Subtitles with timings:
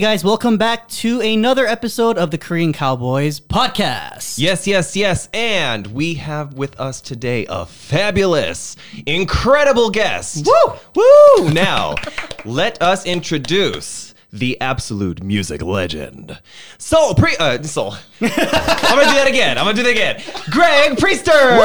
[0.00, 4.38] Guys, welcome back to another episode of the Korean Cowboys podcast.
[4.38, 5.28] Yes, yes, yes.
[5.34, 10.46] And we have with us today a fabulous, incredible guest.
[10.46, 10.72] Woo!
[10.94, 11.50] Woo!
[11.50, 11.96] Now,
[12.46, 16.39] let us introduce the absolute music legend.
[16.77, 17.95] Soul Pre uh Soul.
[18.21, 19.57] I'm gonna do that again.
[19.57, 20.21] I'm gonna do that again.
[20.51, 21.55] Greg Priester!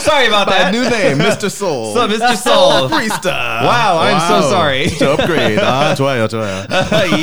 [0.00, 0.72] Sorry about My that.
[0.72, 1.50] new name, Mr.
[1.50, 1.94] Soul.
[1.94, 2.36] So, Mr.
[2.36, 2.88] Soul.
[2.88, 3.64] Freestyle.
[3.64, 4.88] Wow, I'm so sorry.
[4.98, 5.58] To upgrade.
[5.58, 6.66] 아, 좋아요, 좋아요.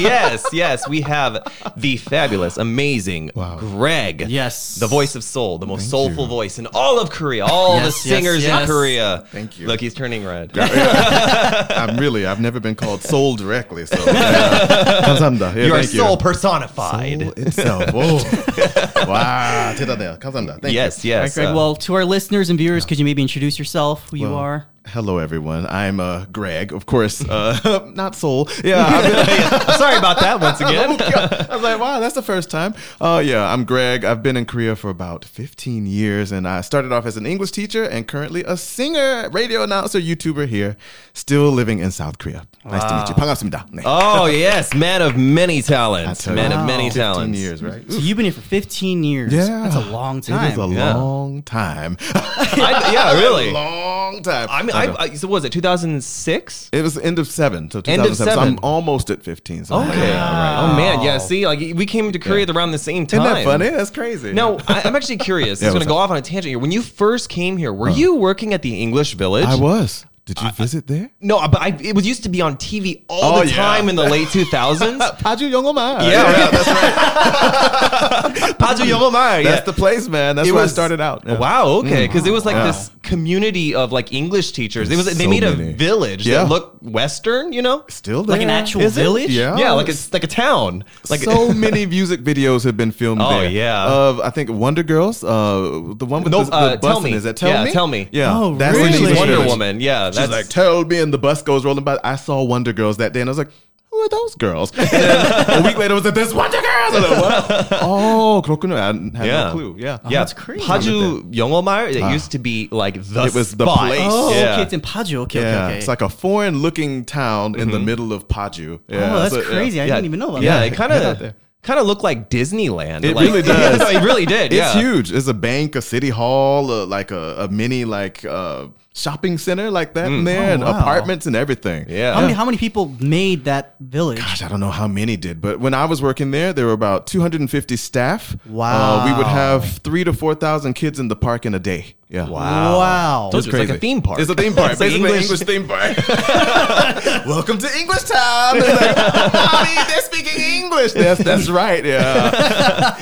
[0.02, 1.40] yes, yes, we have
[1.78, 3.58] the fabulous, amazing Wow.
[3.58, 4.26] Greg.
[4.28, 4.76] Yes.
[4.76, 6.30] The voice of soul, the most Thank soulful you.
[6.30, 8.62] voice in all of Korea, all Yes, the yes, singers yes.
[8.62, 9.24] in Korea.
[9.32, 9.68] Thank you.
[9.68, 10.52] Look, he's turning red.
[10.58, 13.98] I'm really, I've never been called Soul directly, so.
[14.06, 15.02] Yeah.
[15.06, 15.56] 감사합니다.
[15.56, 17.22] Yeah, you are thank soul personified.
[17.22, 17.84] Soul itself.
[17.94, 18.20] Oh.
[19.08, 20.20] 와, 대단해요.
[20.20, 20.62] 감사합니다.
[20.62, 21.14] Thank yes, you.
[21.14, 21.36] All right, yes.
[21.36, 21.48] Greg.
[21.48, 24.36] uh, well, to our listeners and viewers, could you maybe introduce yourself, who you Well,
[24.36, 24.68] are?
[24.88, 25.68] Hello, everyone.
[25.68, 27.24] I'm uh, Greg, of course.
[27.24, 28.50] Uh, not Soul.
[28.64, 31.00] Yeah, I'm, sorry about that once again.
[31.00, 32.74] I was like, wow, that's the first time.
[33.00, 34.04] Oh, yeah, I'm Greg.
[34.04, 37.52] I've been in Korea for about 15 years, and I started off as an English
[37.52, 40.76] teacher and currently a singer, radio announcer, YouTuber here,
[41.14, 42.48] still living in South Korea.
[42.66, 43.16] Nice to meet you.
[43.16, 43.68] 반갑습니다.
[43.72, 43.84] 네.
[43.86, 46.24] oh, yes, man of many talents.
[46.24, 46.58] tell Man you.
[46.58, 47.38] of many 15 talents.
[47.40, 47.84] years, right?
[47.90, 49.32] So you've been here for 15 years.
[49.32, 49.62] Yeah.
[49.64, 50.44] That's a long time.
[50.46, 50.96] It is a Yeah.
[50.96, 51.98] long time.
[52.16, 53.52] I, yeah, really.
[53.52, 54.48] long time.
[54.50, 56.71] I mean, I, I, so what was it 2006?
[56.73, 58.17] it was the end of seven, so End of 2007.
[58.17, 58.55] So seven.
[58.55, 59.65] I'm almost at 15.
[59.67, 60.09] So Okay.
[60.09, 61.19] yeah, Oh man, yeah.
[61.19, 63.21] See, like we came to Korea around the same time.
[63.23, 63.69] Isn't that funny?
[63.71, 64.33] That's crazy.
[64.33, 65.61] No, I, I'm actually curious.
[65.67, 66.59] Yeah, I'm going to go off on a tangent here.
[66.59, 69.47] When you first came here, were you working at the English Village?
[69.47, 70.05] I was.
[70.26, 71.10] Did you visit there?
[71.20, 73.56] No, but I, it was used to be on TV all Oh, the yeah.
[73.56, 75.00] time in the late 2000s.
[75.18, 76.04] 파주 영어만.
[76.04, 76.52] Yeah.
[76.52, 78.56] that's right.
[78.62, 79.50] Paju Yongomar, yeah.
[79.52, 80.36] That's the place, man.
[80.36, 81.24] That's It where was- I started out.
[81.26, 81.38] Yeah.
[81.40, 81.68] Wow.
[81.82, 82.68] Okay, because it was like Yeah.
[82.68, 84.90] this community of like English teachers.
[84.90, 85.74] It was they So made a many.
[85.74, 86.44] village Yeah.
[86.44, 87.52] that looked Western.
[87.52, 87.84] You know?
[87.90, 88.38] Still there.
[88.38, 89.02] Like an actual Is it?
[89.02, 89.32] village?
[89.32, 89.58] Yeah.
[89.58, 90.84] Yeah, like it's like a town.
[91.10, 93.50] Like so many music videos have been filmed Oh, there.
[93.50, 93.86] yeah.
[93.90, 96.98] Of I think Wonder Girls, uh, the one with No, the, the uh, bus Tell
[96.98, 97.12] in Me.
[97.12, 97.16] it.
[97.18, 97.72] Is that Tell Yeah, Me?
[97.72, 98.08] Tell Me.
[98.12, 98.38] Yeah.
[98.38, 98.92] Oh, that's really?
[98.92, 99.50] the English Wonder Village.
[99.50, 99.80] Woman.
[99.82, 101.99] Yeah, She's like, tell me, and the bus goes rolling by.
[102.05, 103.51] I saw Wonder Girls that day, and I was like,
[103.91, 104.73] who are those girls?
[104.77, 106.95] And then a week later, was like, this Wonder Girls.
[106.95, 107.69] I'm like, what?
[107.83, 108.77] oh, Crocodile.
[108.79, 109.45] I had Yeah.
[109.45, 109.77] no clue.
[109.79, 109.99] Yeah.
[110.09, 110.19] yeah.
[110.19, 110.65] that's crazy.
[110.65, 114.01] Paju Yongomar, it used to be like the It was the place.
[114.03, 114.53] Oh, Yeah.
[114.55, 115.17] okay, it's in Paju.
[115.21, 115.79] Okay, Yeah, okay, okay.
[115.79, 117.87] it's like a foreign-looking town in the mm-hmm.
[117.87, 118.81] middle of Paju.
[118.89, 119.47] Yeah, oh, that's so, yeah.
[119.47, 119.81] crazy.
[119.81, 120.73] I didn't even know about Yeah, that.
[120.73, 123.05] it kind of kind of looked like Disneyland.
[123.05, 123.81] It Like- really does.
[123.91, 124.53] It really did.
[124.53, 124.81] It's yeah.
[124.81, 125.11] huge.
[125.13, 128.67] It's a bank, a city hall, a, like a, a mini like uh,
[128.97, 130.79] shopping center like that in there, Oh, and wow.
[130.81, 131.85] apartments and everything.
[131.89, 132.15] Yeah.
[132.15, 134.19] How many how many people made that village?
[134.19, 136.73] Gosh, I don't know how many did, but when I was working there, there were
[136.73, 138.35] about 250 staff.
[138.47, 139.03] Wow.
[139.03, 141.95] Uh, we would have three to 4,000 kids in the park in a day.
[142.09, 142.29] Yeah.
[142.29, 142.79] Wow.
[142.79, 143.29] Wow.
[143.33, 143.81] Told you, it's like a crazy.
[143.81, 144.21] theme park.
[144.21, 144.71] It's a theme park.
[144.79, 147.27] It's like basically English- English, theme park.
[147.27, 148.57] Welcome to English Town.
[148.59, 148.97] It's like,
[149.35, 150.93] Mommy, they're speaking English.
[150.93, 151.85] That's that's right.
[151.85, 152.31] Yeah.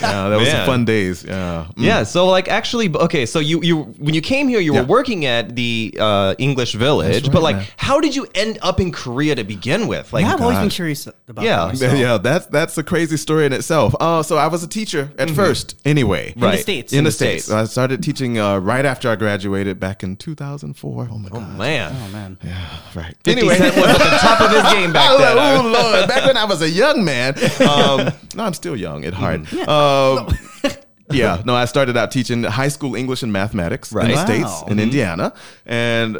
[0.00, 0.56] Yeah, that was Man.
[0.56, 1.22] some fun days.
[1.22, 1.66] Yeah.
[1.76, 1.84] Mm.
[1.84, 4.80] Yeah, so like actually, okay, so you you when you came here, you Yeah.
[4.80, 7.66] were working at the uh, English Village, That's but like, man.
[7.76, 10.12] how did you end up in Korea to begin with?
[10.14, 11.56] Like, yeah, I've always been curious about Yeah.
[11.56, 11.98] that myself.
[11.98, 13.94] Yeah, that's that's a crazy story in itself.
[14.00, 16.32] Uh, so I was a teacher at first, anyway.
[16.34, 16.60] In the Right.
[16.60, 16.92] States.
[16.92, 17.44] In, In the, the states.
[17.44, 17.54] States.
[17.54, 21.08] I started teaching uh, right after I graduated back in 2004.
[21.10, 21.58] Oh my oh god.
[21.58, 22.38] man, Oh, man.
[22.44, 23.16] Yeah, right.
[23.24, 25.36] 50 Cent was at the top of his game back Oh, then.
[25.66, 26.08] oh, Lord.
[26.08, 27.34] Back when I was a young man.
[27.60, 29.42] Um, no, I'm still young at heart.
[29.42, 29.66] Mm.
[29.68, 30.72] Um,
[31.10, 34.14] yeah, no, I started out teaching high school English and mathematics in the Right.
[34.14, 34.24] Wow.
[34.24, 34.82] States, in Mhm.
[34.82, 35.32] Indiana.
[35.66, 36.18] And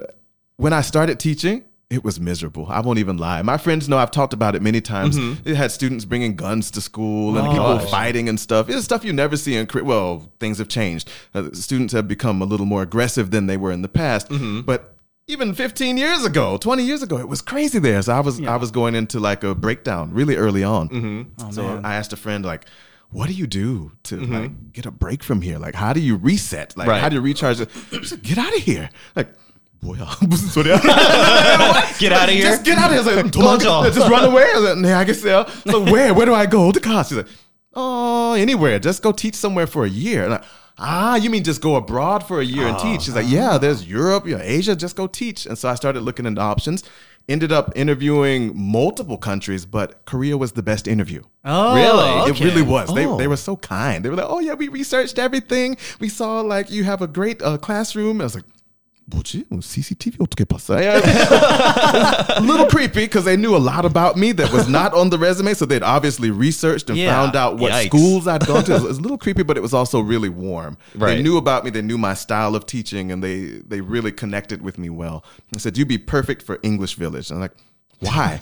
[0.56, 1.62] when I started teaching,
[1.94, 2.66] it was miserable.
[2.68, 3.40] I won't even lie.
[3.42, 5.16] My friends know I've talked about it many times.
[5.18, 5.48] Mm-hmm.
[5.48, 7.90] It had students bringing guns to school and Oh, people gosh.
[7.90, 8.68] fighting and stuff.
[8.68, 9.84] It's stuff you never see in Korea.
[9.84, 11.10] Well, things have changed.
[11.34, 14.28] Uh, students have become a little more aggressive than they were in the past.
[14.28, 14.62] Mm-hmm.
[14.62, 14.96] But
[15.26, 18.02] even 15 years ago, 20 years ago, it was crazy there.
[18.02, 20.88] So I was I was going into like a breakdown really early on.
[20.88, 21.50] Mm-hmm.
[21.50, 21.84] so man.
[21.84, 22.66] I asked a friend like,
[23.10, 25.58] "What do you do to like get a break from here?
[25.58, 26.76] Like, how do you reset?
[26.76, 27.00] Like, Right.
[27.00, 27.58] how do you recharge?"
[27.90, 29.28] He said, "Get out of here!" Like.
[29.83, 30.07] 뭐야?
[30.27, 30.79] 무슨 소리야?
[31.99, 32.43] Get out of here.
[32.49, 33.01] Just get out of here.
[33.01, 33.93] I was like, 도망쳐.
[33.93, 34.43] just run away.
[34.43, 35.71] I was like, 네, 알겠어요.
[35.71, 36.13] So where?
[36.13, 36.71] Where do I go?
[36.71, 37.07] 어떡하?
[37.07, 37.27] She's like,
[37.73, 38.79] oh, anywhere.
[38.79, 40.25] Just go teach somewhere for a year.
[40.25, 40.43] And I,
[40.77, 43.03] ah, you mean just go abroad for a year and teach?
[43.03, 44.75] She's like, yeah, there's Europe, you know, Asia.
[44.75, 45.45] Just go teach.
[45.45, 46.83] And so I started looking into options.
[47.29, 51.21] Ended up interviewing multiple countries, but Korea was the best interview.
[51.45, 52.31] Oh, Really?
[52.31, 52.91] It really was.
[52.93, 53.17] They, Oh.
[53.17, 54.03] they were so kind.
[54.03, 55.77] They were like, oh, yeah, we researched everything.
[55.99, 58.19] We saw, like, you have a great uh, classroom.
[58.19, 58.45] I was like,
[59.09, 59.45] 뭐지?
[59.49, 60.77] 뭐 CCTV 어떻게 봤어?
[60.77, 65.17] a little creepy because they knew a lot about me that was not on the
[65.17, 65.53] resume.
[65.55, 67.09] So they'd obviously researched and Yeah.
[67.15, 67.87] found out what Yikes.
[67.87, 68.71] schools I'd gone to.
[68.71, 70.77] It was, it was a little creepy, but it was also really warm.
[70.93, 71.21] They Right.
[71.23, 71.71] knew about me.
[71.71, 75.23] They knew my style of teaching, and they they really connected with me well.
[75.55, 77.57] I said, "You'd be perfect for English Village." And I'm like,
[78.01, 78.39] "Why?"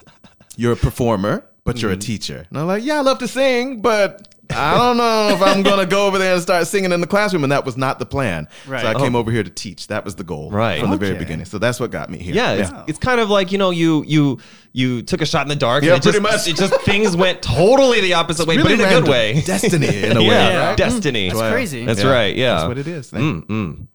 [0.57, 1.81] you're a performer, but Mm-hmm.
[1.81, 2.45] you're a teacher.
[2.49, 5.80] And I'm like, yeah, I love to sing, but I don't know if I'm going
[5.80, 7.42] to go over there and start singing in the classroom.
[7.44, 8.48] And that was not the plan.
[8.66, 8.82] Right.
[8.82, 9.20] So I came oh.
[9.20, 9.88] over here to teach.
[9.88, 10.50] That was the goal Oh.
[10.50, 10.80] Right.
[10.80, 11.46] from the very beginning.
[11.46, 12.34] So that's what got me here.
[12.34, 14.38] Yeah, it's, it's kind of like you know you you
[14.72, 15.84] you took a shot in the dark.
[15.84, 16.48] Yeah, and it pretty just, much.
[16.48, 19.40] It just things went totally the opposite way, but in a good way.
[19.42, 20.26] Destiny in a way.
[20.26, 20.74] yeah, right?
[20.74, 20.76] Mm.
[20.76, 21.28] destiny.
[21.28, 21.84] That's crazy.
[21.86, 22.34] That's right.
[22.36, 23.10] Yeah, That's what it is.
[23.10, 23.88] Thank you.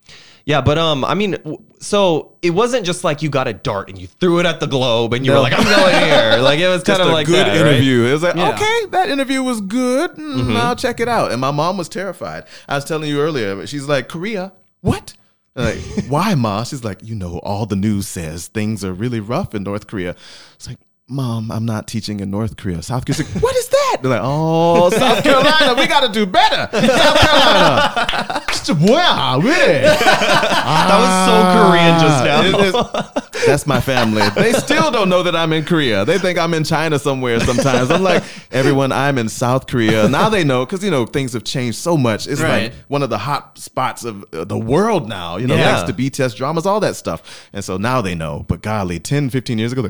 [0.50, 3.88] Yeah, but um, I mean, w- so it wasn't just like you got a dart
[3.90, 6.42] and you threw it at the globe and you were like, I'm going here.
[6.50, 7.74] Like it was kind Just of a like good that, right?
[7.74, 8.06] interview.
[8.06, 8.56] It was like, Yeah.
[8.56, 10.10] okay, that interview was good.
[10.16, 10.58] Mm, Mm-hmm.
[10.58, 11.32] I'll check it out.
[11.32, 12.46] And my mom was terrified.
[12.68, 14.52] I was telling you earlier, but she's like, Korea,
[14.82, 15.14] what?
[15.56, 15.78] I'm like,
[16.10, 16.64] why, ma?
[16.64, 20.16] She's like, you know, all the news says things are really rough in North Korea.
[20.56, 20.80] It's like,
[21.12, 22.84] Mom, I'm not teaching in North Korea.
[22.84, 23.98] South Korea's like, what is that?
[24.02, 26.70] They're like, oh, South Carolina, we got to do better.
[26.72, 28.46] South Carolina.
[28.94, 29.82] wow, really?
[29.82, 31.36] That was so
[31.70, 32.42] Korean just now.
[32.44, 34.22] It is- that's my family.
[34.36, 36.06] They still don't know that I'm in Korea.
[36.06, 37.90] They think I'm in China somewhere sometimes.
[37.90, 38.22] I'm like,
[38.52, 40.08] everyone, I'm in South Korea.
[40.10, 42.28] Now they know because, you know, things have changed so much.
[42.28, 42.64] It's Right.
[42.66, 45.78] like one of the hot spots of uh, the world now, you know, Yeah.
[45.78, 47.50] thanks to BTS dramas, all that stuff.
[47.54, 48.46] And so now they know.
[48.48, 49.90] But golly, 10, 15 years ago,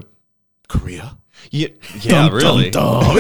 [0.70, 1.18] Korea?
[1.52, 1.70] Yeah,
[2.02, 2.70] yeah really.
[2.70, 3.00] Dumb.
[3.00, 3.18] Like,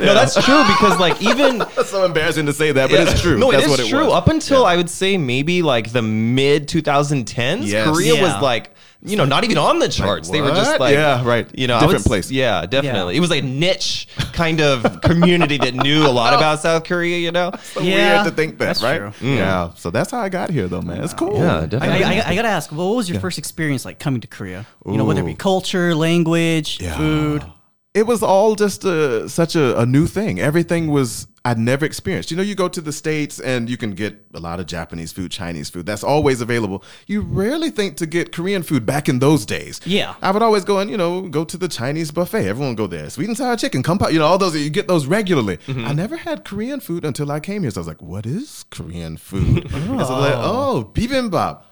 [0.00, 3.36] No, that's true because like even that's so embarrassing to say that, but it's true.
[3.38, 4.04] No, that's it is what it true.
[4.06, 4.14] was.
[4.14, 7.86] Up until I would say maybe like the mid 2010s, Yes.
[7.86, 8.22] Korea Yeah.
[8.22, 8.70] was like
[9.02, 10.28] you know not even on the charts.
[10.28, 11.46] they were just like Yeah, right.
[11.56, 12.30] You know, Different would place.
[12.30, 13.14] Yeah, definitely.
[13.14, 13.18] Yeah.
[13.18, 16.36] It was like a niche kind of community that knew a lot oh.
[16.36, 17.18] about South Korea.
[17.18, 17.52] You know.
[17.62, 18.98] So Yeah, weird to think that, that's right?
[18.98, 19.10] true.
[19.20, 19.36] Mm.
[19.36, 19.74] Yeah.
[19.74, 21.02] So that's how I got here, though, man.
[21.04, 21.38] It's cool.
[21.38, 22.04] Yeah, I, definitely.
[22.04, 24.66] I, I, I gotta ask, well, what was your first experience like coming to Korea?
[24.84, 26.96] You know, whether it be culture, language, Yeah.
[26.96, 27.44] food.
[27.94, 30.38] It was all just a, such a, a new thing.
[30.38, 32.30] Everything was I'd never experienced.
[32.30, 35.12] You know, you go to the states and you can get a lot of Japanese
[35.12, 35.86] food, Chinese food.
[35.86, 36.84] That's always available.
[37.06, 39.80] You rarely think to get Korean food back in those days.
[39.86, 40.14] Yeah.
[40.20, 42.46] I would always go and you know go to the Chinese buffet.
[42.46, 43.08] Everyone go there.
[43.08, 44.12] Sweet and sour chicken, kumpa.
[44.12, 45.56] You know, all those you get those regularly.
[45.56, 45.86] Mm-hmm.
[45.86, 47.70] I never had Korean food until I came here.
[47.70, 49.72] So I was like, what is Korean food?
[49.78, 51.62] And so like, oh, bibimbap.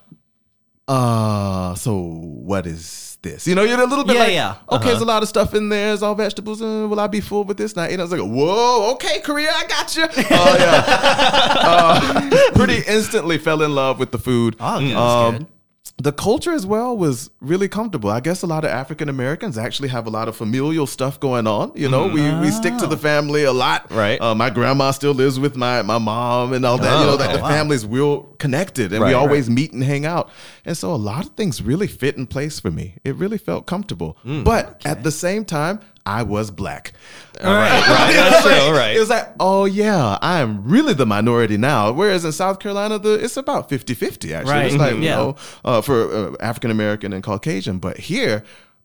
[0.89, 3.46] Uh, so what is this?
[3.46, 4.55] You know, you're a little bit Yeah, like, yeah.
[4.76, 5.93] okay, there's a lot of stuff in there.
[5.93, 6.62] It's all vegetables.
[6.62, 7.76] Uh, will I be full with this?
[7.76, 10.05] Now, and I was like, whoa, okay, Korea, I got you.
[10.31, 14.56] Oh yeah, uh, pretty instantly fell in love with the food.
[14.61, 15.46] Oh, that's good.
[15.98, 18.10] The culture as well was really comfortable.
[18.10, 21.46] I guess a lot of African Americans actually have a lot of familial stuff going
[21.46, 21.72] on.
[21.75, 23.90] You know, we, we stick to the family a lot.
[23.90, 24.20] Right.
[24.20, 27.00] Uh, my grandma still lives with my, my mom and all that.
[27.00, 27.40] you Oh, know, that okay.
[27.40, 30.28] the family's real connected and we Right, always meet and hang out.
[30.66, 32.96] And so a lot of things really fit in place for me.
[33.02, 34.19] It really felt comfortable.
[34.22, 36.93] But at the same time, I was black.
[37.43, 38.12] All right, right.
[38.14, 38.53] That's true.
[38.55, 38.97] All right.
[38.97, 41.93] It was like, oh yeah, I am really the minority now.
[41.93, 44.53] Whereas in South Carolina, the it's about 50-50 actually.
[44.53, 44.67] Right.
[44.67, 45.17] It's like, you Yeah.
[45.17, 47.79] know, uh, for uh, African American and Caucasian.
[47.79, 48.44] But here,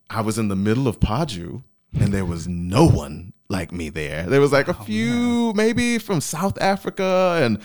[0.10, 1.64] I was in the middle of Paju
[2.00, 4.24] and there was no one like me there.
[4.24, 7.60] There was like Oh, a few, maybe from South Africa and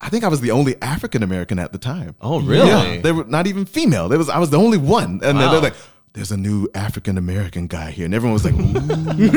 [0.00, 2.14] I think I was the only African American at the time.
[2.20, 2.68] Oh, really?
[2.68, 4.08] Yeah, they were not even female.
[4.10, 5.50] There was I was the only one, and Wow.
[5.50, 5.74] they're like,
[6.16, 8.60] "There's a new African American guy here," and everyone was like, "Ooh."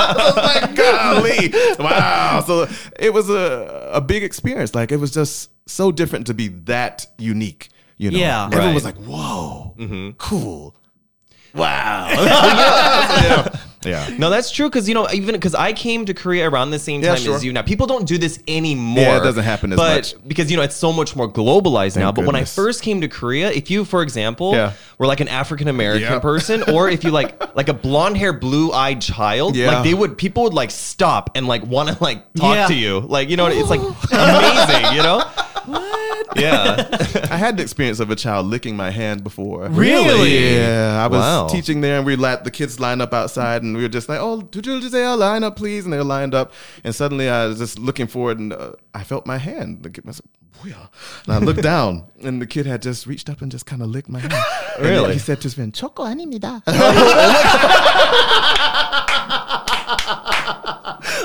[0.00, 1.52] I was like, "Golly,
[1.84, 4.74] wow!" So it was a a big experience.
[4.74, 7.68] Like it was just so different to be that unique.
[7.96, 8.44] You know, Yeah.
[8.46, 8.74] everyone Right.
[8.74, 10.10] was like, "Whoa, mm-hmm.
[10.18, 10.76] cool."
[11.54, 12.08] Wow.
[12.12, 13.48] yeah.
[13.84, 14.08] Yeah.
[14.18, 17.00] No, that's true because you know even because I came to Korea around the same
[17.00, 17.36] Yeah, time sure.
[17.36, 17.52] as you.
[17.52, 19.04] Now people don't do this anymore.
[19.04, 20.14] Yeah, it doesn't happen as but, much.
[20.26, 22.10] because you know it's so much more globalized now.
[22.10, 24.72] But when I first came to Korea, if you, for example, Yeah.
[24.98, 26.22] were like an African American Yep.
[26.22, 29.68] person, or if you like like a blonde hair, blue eyed child, Yeah.
[29.74, 32.98] like they would people would like stop and like want to like talk to you,
[33.00, 33.80] like you know it's like
[34.12, 35.24] amazing, you know
[36.35, 36.87] Yeah.
[37.31, 39.67] I had the experience of a child licking my hand before.
[39.69, 40.55] Really?
[40.57, 40.99] Yeah.
[41.03, 41.47] I was Wow.
[41.47, 44.19] teaching there and we let the kids line up outside and we were just like,
[44.19, 45.83] oh, Giselle, line up, please.
[45.85, 46.51] And they were lined up.
[46.83, 49.83] And suddenly I was just looking forward and uh, I felt my hand.
[49.83, 50.89] The kid was like, "Booyah."
[51.27, 53.89] And I looked down and the kid had just reached up and just kind of
[53.89, 54.33] licked my hand.
[54.33, 55.13] And then Really?
[55.13, 56.61] he said to his friend, choco 아닙니다.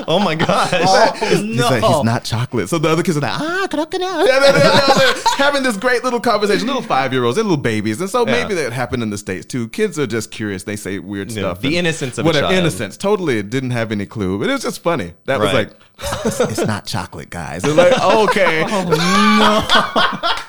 [0.08, 0.72] oh my gosh.
[0.74, 1.70] Oh, he's no.
[1.70, 2.70] Like, he's not chocolate.
[2.70, 4.28] So the other kids are like, ah, crocodile.
[4.28, 6.68] Yeah, they're, they're, they're having this great little conversation.
[6.68, 8.02] Little five year olds, they're little babies.
[8.02, 8.32] And so yeah.
[8.32, 9.70] maybe that happened in the States too.
[9.70, 10.64] Kids are just curious.
[10.64, 11.62] They say weird yeah, stuff.
[11.62, 12.98] The innocence of whatever, innocence.
[12.98, 14.40] Totally didn't have any clue.
[14.40, 15.14] But it was just funny.
[15.26, 15.44] That right.
[15.44, 17.62] was like, it's, it's, not chocolate, guys.
[17.62, 18.64] They're like, okay.
[18.68, 20.40] oh, no.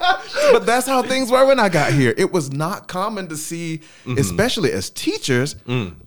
[0.52, 2.14] but that's how things were when I got here.
[2.16, 4.18] It was not common to see, Mm-hmm.
[4.18, 5.56] especially as teachers,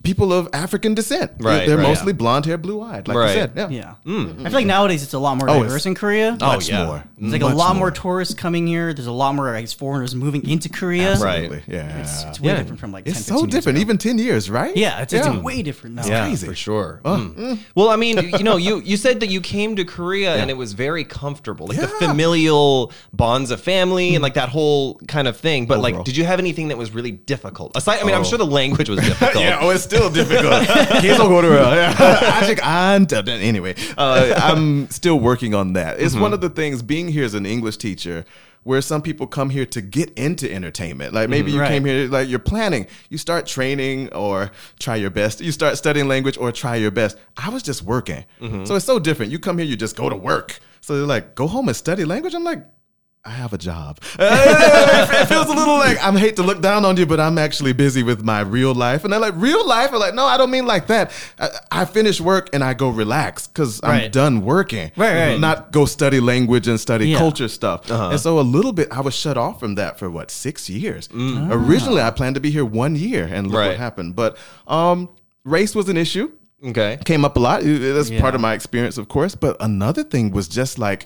[0.03, 1.37] people of African descent.
[1.39, 1.45] Mm.
[1.45, 1.83] Right, They're right.
[1.87, 3.29] mostly blonde hair, blue eyed, like Right.
[3.35, 3.51] you said.
[3.55, 3.69] Yeah.
[3.69, 3.93] Yeah.
[4.05, 4.41] Mm.
[4.41, 6.37] I feel like nowadays it's a lot more Oh, diverse it's- in Korea.
[6.41, 6.85] Oh, Much yeah.
[6.85, 7.03] more.
[7.17, 7.91] There's like a lot more more.
[7.91, 8.93] tourists coming here.
[8.93, 11.17] There's a lot more I guess, foreigners moving into Korea.
[11.17, 11.51] Right.
[11.67, 11.97] Yeah.
[11.99, 12.57] It's, it's way Yeah.
[12.57, 13.81] different from like 10, It's 15 so years different, ago.
[13.81, 14.75] even 10 years, right?
[14.77, 16.05] Yeah, it's, it's way different now.
[16.05, 16.47] yeah, crazy.
[16.47, 17.01] for sure.
[17.03, 17.59] Mm.
[17.75, 20.57] Well, I mean, you know, you you said that you came to Korea and it
[20.57, 25.37] was very comfortable, like the familial bonds of family and like that whole kind of
[25.37, 25.65] thing.
[25.65, 25.97] But Overall.
[25.99, 27.77] like, did you have anything that was really difficult?
[27.77, 28.17] Aside, I mean, oh.
[28.17, 29.43] I'm sure the language was difficult.
[29.43, 30.67] yeah, oh, it's still difficult.
[31.01, 31.31] Kids don't
[33.13, 33.73] uh, anyway.
[33.97, 36.01] Uh, I'm still working on that.
[36.01, 36.23] It's mm-hmm.
[36.23, 38.25] one of the things being here as an English teacher
[38.63, 41.13] where some people come here to get into entertainment.
[41.13, 41.55] Like maybe mm-hmm.
[41.55, 41.69] you right.
[41.69, 45.39] came here, like you're planning, you start training or try your best.
[45.39, 47.17] You start studying language or try your best.
[47.37, 48.25] I was just working.
[48.41, 48.65] Mm-hmm.
[48.65, 49.31] So it's so different.
[49.31, 50.59] You come here, you just go to work.
[50.81, 52.33] So they're like, go home and study language.
[52.33, 52.65] I'm like,
[53.27, 53.99] I have a job.
[54.19, 57.73] it feels a little like I hate to look down on you, but I'm actually
[57.73, 59.03] busy with my real life.
[59.03, 59.91] And they're like, real life?
[59.91, 61.11] I'm like, no, I don't mean like that.
[61.37, 64.11] I, I finish work and I go relax because I'm Right.
[64.11, 64.91] done working.
[64.95, 65.39] Right, right.
[65.39, 67.17] Not go study language and study Yeah.
[67.17, 67.91] culture stuff.
[67.91, 68.11] Uh-huh.
[68.11, 71.09] And so a little bit, I was shut off from that for what six years.
[71.09, 71.49] Mm.
[71.51, 72.07] Originally, ah.
[72.07, 73.67] I planned to be here one year, and look Right.
[73.69, 74.15] what happened.
[74.15, 75.09] But um,
[75.43, 76.31] race was an issue
[76.65, 76.97] Okay.
[77.05, 77.61] came up a lot.
[77.63, 78.21] That's Yeah.
[78.21, 79.35] part of my experience, of course.
[79.35, 81.05] But another thing was just like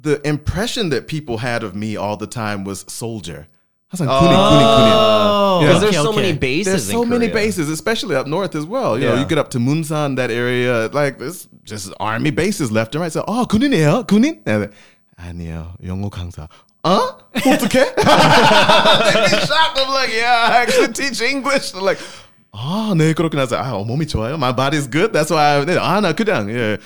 [0.00, 3.46] the impression that people had of me all the time was soldier.
[3.46, 4.94] I was like, kunin, kunin, kunin.
[4.94, 5.78] Oh, Because Yeah.
[5.78, 6.16] there's okay, so okay.
[6.22, 6.66] many bases.
[6.66, 7.44] There's so in many Korea.
[7.46, 8.98] bases, especially up north as well.
[8.98, 9.20] You know, Yeah.
[9.20, 13.12] you get up to Munsan, that area, like there's just army bases left and right.
[13.12, 14.40] So, oh, 군인이에요, 군인?
[14.46, 14.70] And,
[15.16, 16.48] 아니요, 영어 강사.
[16.84, 17.14] Huh?
[17.34, 17.80] 어떻게?
[17.94, 19.78] They'd be shocked.
[19.78, 21.70] I'm like, yeah, I actually teach English.
[21.72, 21.98] They're like,
[22.52, 23.42] 아, 네, 그렇구나.
[23.42, 24.36] I said, 아, 몸이 좋아요.
[24.36, 25.12] My body's good.
[25.12, 26.78] That's why I, 네, 아, 나 그냥, 예.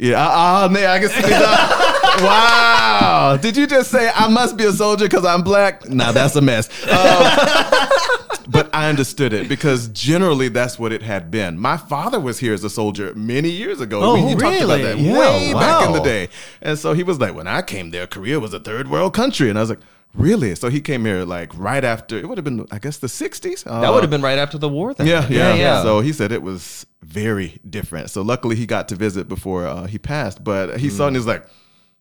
[0.00, 1.87] 예, 아, 아, 네, 알겠습니다.
[2.17, 3.37] wow.
[3.41, 5.87] Did you just say I must be a soldier because I'm black?
[5.89, 6.69] Nah, that's a mess.
[6.83, 6.89] Um,
[8.49, 11.57] but I understood it because generally that's what it had been.
[11.57, 14.01] My father was here as a soldier many years ago.
[14.01, 14.83] Oh, we, he talked about really?
[14.83, 16.29] that Yeah, way back in the day.
[16.61, 19.49] And so he was like, when I came there, Korea was a third world country.
[19.49, 19.79] And I was like,
[20.13, 20.55] really?
[20.55, 23.63] So he came here like right after, it would have been, I guess, the 60s?
[23.63, 24.93] That would have been right after the war.
[24.93, 25.07] Then.
[25.07, 25.83] yeah, yeah, yeah.
[25.83, 28.09] So he said it was very different.
[28.09, 30.43] So luckily he got to visit before uh, he passed.
[30.43, 31.45] But he saw and he was like,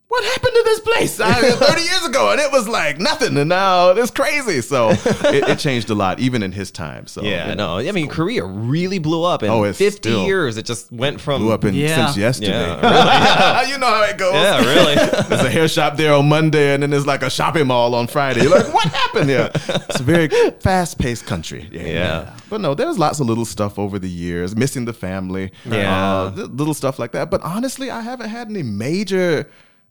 [0.09, 1.21] what happened to this place?
[1.21, 4.63] I 30 years ago, and it was like nothing, and now it's crazy.
[4.63, 7.07] So it, it changed a lot, even in his time.
[7.07, 7.77] So Yeah, you no.
[7.79, 10.57] I mean, Korea really blew up in Oh, 50 years.
[10.57, 12.07] It just went from blew up in Yeah.
[12.07, 12.79] since yesterday.
[12.89, 14.33] Yeah, you know how it goes.
[14.33, 14.95] Yeah, really.
[14.95, 18.07] There's a hair shop there on Monday, and then there's like a shopping mall on
[18.07, 18.43] Friday.
[18.43, 19.51] You're like, what happened here?
[19.55, 20.29] It's a very
[20.61, 21.69] fast-paced country.
[21.71, 21.83] Yeah.
[21.83, 22.37] yeah.
[22.49, 26.25] But no, there's lots of little stuff over the years, missing the family, Yeah.
[26.25, 27.31] uh, little stuff like that.
[27.31, 29.49] But honestly, I haven't had any major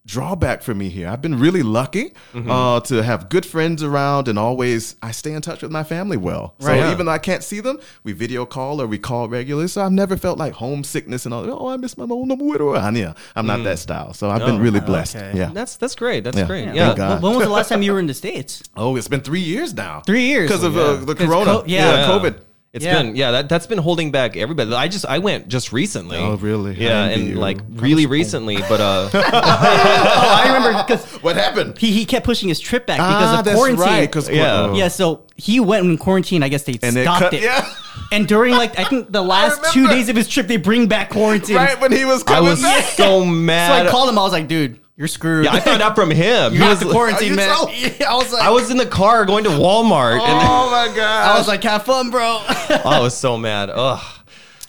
[0.07, 1.07] drawback for me here.
[1.09, 2.49] I've been really lucky mm-hmm.
[2.49, 6.17] uh, to have good friends around and always I stay in touch with my family
[6.17, 6.55] well.
[6.59, 6.91] So right, yeah.
[6.91, 9.67] even though I can't see them, we video call or we call regularly.
[9.67, 11.47] So I've never felt like homesickness and all.
[11.51, 12.31] Oh, I miss my mom.
[13.35, 13.47] I'm mm.
[13.47, 13.77] not that mm.
[13.77, 14.13] style.
[14.13, 15.17] So I've no, been really oh, blessed.
[15.17, 15.37] Okay.
[15.37, 16.23] Yeah, that's that's great.
[16.23, 16.47] That's yeah.
[16.47, 16.65] great.
[16.73, 16.95] Yeah.
[16.95, 17.19] yeah.
[17.19, 18.63] When was the last time you were in the states?
[18.75, 20.01] Oh, it's been three years now.
[20.01, 21.45] Three years because of uh, the corona.
[21.45, 22.07] Co- yeah.
[22.07, 22.46] COVID.
[22.73, 23.01] It's Yeah.
[23.01, 24.71] been yeah that that's been holding back everybody.
[24.73, 26.17] I just I went just recently.
[26.17, 26.75] Oh, really?
[26.75, 27.35] Yeah, and you.
[27.35, 31.77] like really recently, but uh, oh, I remember because What happened?
[31.77, 33.79] he, he kept pushing his trip back because ah, of that's quarantine.
[33.85, 34.01] right.
[34.01, 34.73] Because Yeah.
[34.73, 36.43] Yeah, so he went in quarantine.
[36.43, 37.43] I guess they And they stopped cut- it.
[37.43, 37.67] yeah.
[38.11, 41.09] And during like I think the last two days of his trip, they bring back
[41.09, 41.55] quarantine.
[41.55, 42.83] right when he was coming I was back.
[42.83, 43.81] so So mad.
[43.83, 44.19] So I called him.
[44.19, 45.45] I was like, dude, you're screwed.
[45.45, 46.51] yeah, I found out from him.
[46.53, 47.55] you He have was- to quarantine, oh, man.
[47.55, 50.69] so- Yeah, I was like, I was in the car going to Walmart, and Oh
[50.71, 51.35] my god!
[51.35, 52.41] I was like, have fun, bro.
[52.47, 53.69] I was so mad.
[53.73, 54.03] Ugh,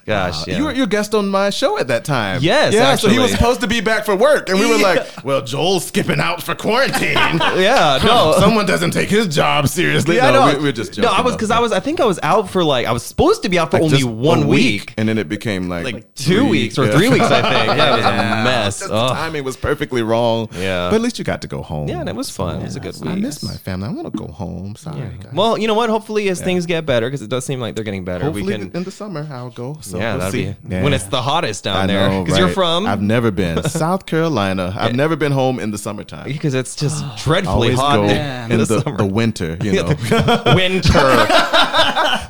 [0.09, 0.57] gosh, uh, yeah.
[0.59, 2.41] You were you were a guest on my show at that time.
[2.43, 2.97] Yes, yeah.
[2.97, 5.87] So he was supposed to be back for work, and we were like, "Well, Joel's
[5.87, 7.13] skipping out for quarantine.
[7.15, 8.35] yeah, no.
[8.39, 11.09] Someone doesn't take his job seriously." Yeah, no, no, we, we're just no.
[11.09, 11.73] I was because I was.
[11.73, 13.93] I think I was out for like I was supposed to be out for Like,
[13.93, 16.49] only one a week, and then it became like, like two three.
[16.51, 16.97] weeks or Yeah.
[16.97, 17.25] three weeks.
[17.27, 17.79] I think.
[17.79, 18.41] Yeah, it was Yeah.
[18.41, 18.79] a mess.
[18.81, 20.49] Just the timing was perfectly wrong.
[20.53, 20.89] Yeah.
[20.91, 21.89] but at least you got to go home.
[21.89, 22.61] Yeah, and it was fun.
[22.61, 23.11] It was a good week.
[23.11, 23.23] I week.
[23.23, 23.89] miss my family.
[23.89, 24.75] I want to go home.
[24.77, 25.11] Sorry.
[25.33, 25.91] Well, you know what?
[25.91, 28.53] Hopefully, as things get better, because it does seem like they're getting better, Hopefully we
[28.53, 28.71] can.
[28.77, 29.77] in the summer I'll go.
[29.83, 30.69] So yeah, we'll that'd see.
[30.69, 32.09] be when it's the hottest down there.
[32.09, 32.55] know, Because you're right?
[32.55, 32.87] from.
[32.87, 34.75] I've never been South Carolina.
[34.79, 36.25] I've never been home in the summertime.
[36.31, 38.97] because it's just dreadfully Always hot go in, in the, the, summer.
[38.97, 39.57] the winter.
[39.63, 39.89] You know,
[40.55, 40.89] winter.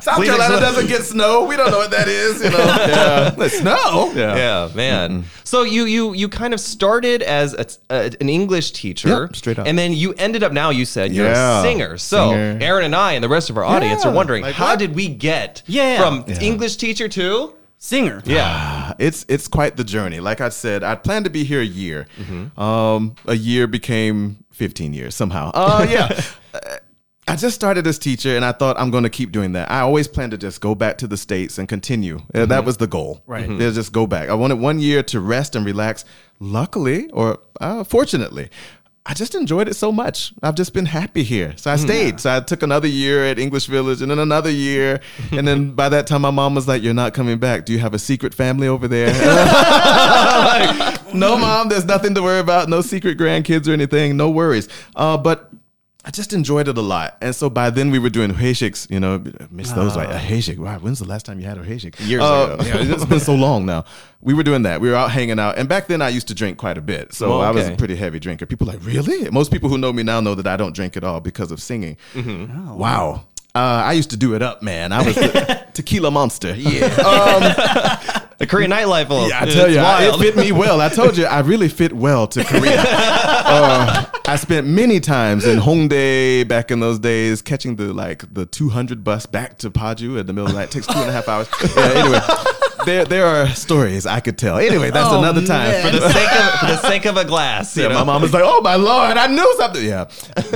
[0.01, 1.45] South Please Carolina accept- doesn't get snow.
[1.45, 2.41] We don't know what that is.
[2.43, 3.29] You know, yeah.
[3.31, 4.11] The snow.
[4.15, 4.35] Yeah.
[4.35, 5.25] yeah, man.
[5.43, 9.59] So you you you kind of started as a, a- an English teacher, Yep, straight
[9.59, 9.67] up.
[9.67, 10.69] and then you ended up now.
[10.69, 11.97] You said you're Yeah, a singer.
[11.97, 12.57] So singer.
[12.61, 14.79] Aaron and I and the rest of our audience Yeah, are wondering like how what?
[14.79, 15.97] did we get Yeah.
[16.01, 16.39] from Yeah.
[16.41, 18.21] English teacher to Singer.
[18.25, 18.93] Yeah.
[18.99, 20.19] It's it's quite the journey.
[20.19, 22.05] Like I said, I planned to be here a year.
[22.17, 22.59] Mm-hmm.
[22.59, 25.51] Um, a year became 15 years somehow.
[25.55, 26.21] Uh, yeah.
[26.53, 26.59] Uh,
[27.29, 29.69] I just started as teacher, and I thought I'm going to keep doing that.
[29.69, 32.15] I always planned to just go back to the states and continue.
[32.15, 32.49] Uh, Mm-hmm.
[32.49, 33.21] That was the goal.
[33.27, 33.47] Right.
[33.47, 34.29] Yeah, just go back.
[34.29, 36.05] I wanted one year to rest and relax.
[36.39, 38.49] Luckily, or uh, fortunately.
[39.09, 40.33] I just enjoyed it so much.
[40.43, 41.53] I've just been happy here.
[41.57, 41.79] So I Mm.
[41.79, 42.19] stayed.
[42.19, 44.99] So I took another year at English Village and then another year.
[45.31, 47.65] And then by that time, my mom was like, You're not coming back.
[47.65, 49.09] Do you have a secret family over there?
[50.39, 52.69] Like, no, mom, there's nothing to worry about.
[52.69, 54.15] No secret grandkids or anything.
[54.15, 54.69] No worries.
[54.95, 55.49] Uh, but
[56.05, 57.17] I just enjoyed it a lot.
[57.21, 60.57] And so by then we were doing heishiks, you know, miss those like a heishik.
[60.57, 61.99] Wow, when's the last time you had a heishik?
[62.07, 62.63] Years Uh, ago.
[62.65, 63.83] yeah, it's been so long now.
[64.21, 64.79] We were doing that.
[64.79, 65.57] We were out hanging out.
[65.57, 67.13] And back then I used to drink quite a bit.
[67.13, 68.45] So Oh, I was a pretty heavy drinker.
[68.45, 69.29] People like, really?
[69.29, 71.61] Most people who know me now know that I don't drink at all because of
[71.61, 71.97] singing.
[72.13, 72.77] Mm-hmm.
[72.77, 73.25] Wow.
[73.59, 74.91] Uh, I used to do it up, man.
[74.93, 76.55] I was the tequila monster.
[76.55, 76.85] Yeah.
[76.85, 79.09] Um, The Korean nightlife.
[79.09, 80.79] will- yeah, I tell you, I, it fit me well.
[80.79, 82.81] I told you, I really fit well to Korea.
[82.87, 88.45] uh, I spent many times in Hongdae back in those days, catching the like the
[88.45, 90.69] 200 bus back to Paju at the middle of the night.
[90.69, 91.49] It takes two and a half hours.
[91.75, 92.19] Yeah, anyway,
[92.89, 94.57] there there are stories I could tell.
[94.57, 95.69] Anyway, that's Oh, another time.
[95.69, 95.85] man.
[95.85, 97.77] for the sake of for the sake of a glass.
[97.77, 97.99] Yeah, know?
[97.99, 100.05] my mom was like, "Oh my lord, I knew something." Yeah,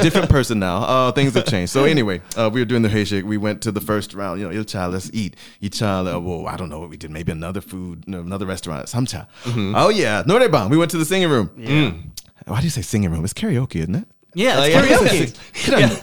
[0.01, 0.77] different person now.
[0.83, 1.71] Uh, things have changed.
[1.71, 3.23] So anyway, uh, we were doing the heishik.
[3.23, 4.39] We went to the first round.
[4.41, 5.35] You know, ilcha, let's eat.
[5.61, 7.11] Icha, uh, well, I don't know what we did.
[7.11, 8.87] Maybe another food, no, another restaurant.
[8.87, 9.27] Samcha.
[9.75, 10.69] Oh yeah, norebang.
[10.69, 11.49] We went to the singing room.
[11.57, 12.09] Mm.
[12.45, 13.23] Why do you say singing room?
[13.23, 14.07] It's karaoke, isn't it?
[14.35, 15.69] Yeah, it's yeah, karaoke.
[15.69, 15.79] yeah.
[15.79, 15.99] Yeah,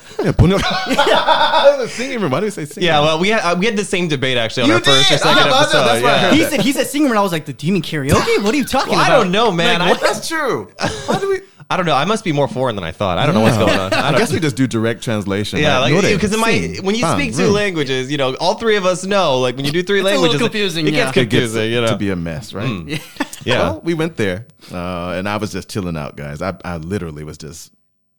[1.81, 1.87] yeah.
[1.87, 2.31] singing room.
[2.31, 2.87] Why do you say singing?
[2.87, 5.11] Yeah, well, we had uh, we had the same debate actually on You our first
[5.11, 5.85] or second Oh, episode.
[5.85, 6.19] that's yeah.
[6.31, 8.43] heard He said he said singer, and I was like, "Do you mean karaoke?
[8.43, 9.81] What are you talking Well, I don't know, man.
[9.81, 10.01] Like, I, what?
[10.01, 10.71] That's true.
[11.07, 11.41] Why do we?
[11.73, 11.95] I don't know.
[11.95, 13.19] I must be more foreign than I thought.
[13.19, 13.93] I don't know what's going on.
[13.93, 15.61] I, I don't, guess we just do direct translation.
[15.61, 18.75] yeah, like Nore, because in my when you speak two languages, you know, all three
[18.77, 19.39] of us know.
[19.39, 21.05] Like when you do three It's languages, it- confusing, It, yeah.
[21.13, 21.87] gets It It gets confusing, you know.
[21.89, 22.69] to be a mess, right?
[23.45, 23.59] yeah.
[23.61, 26.43] Well, we went there, uh, and I was just chilling out, guys.
[26.43, 27.71] I, I literally was just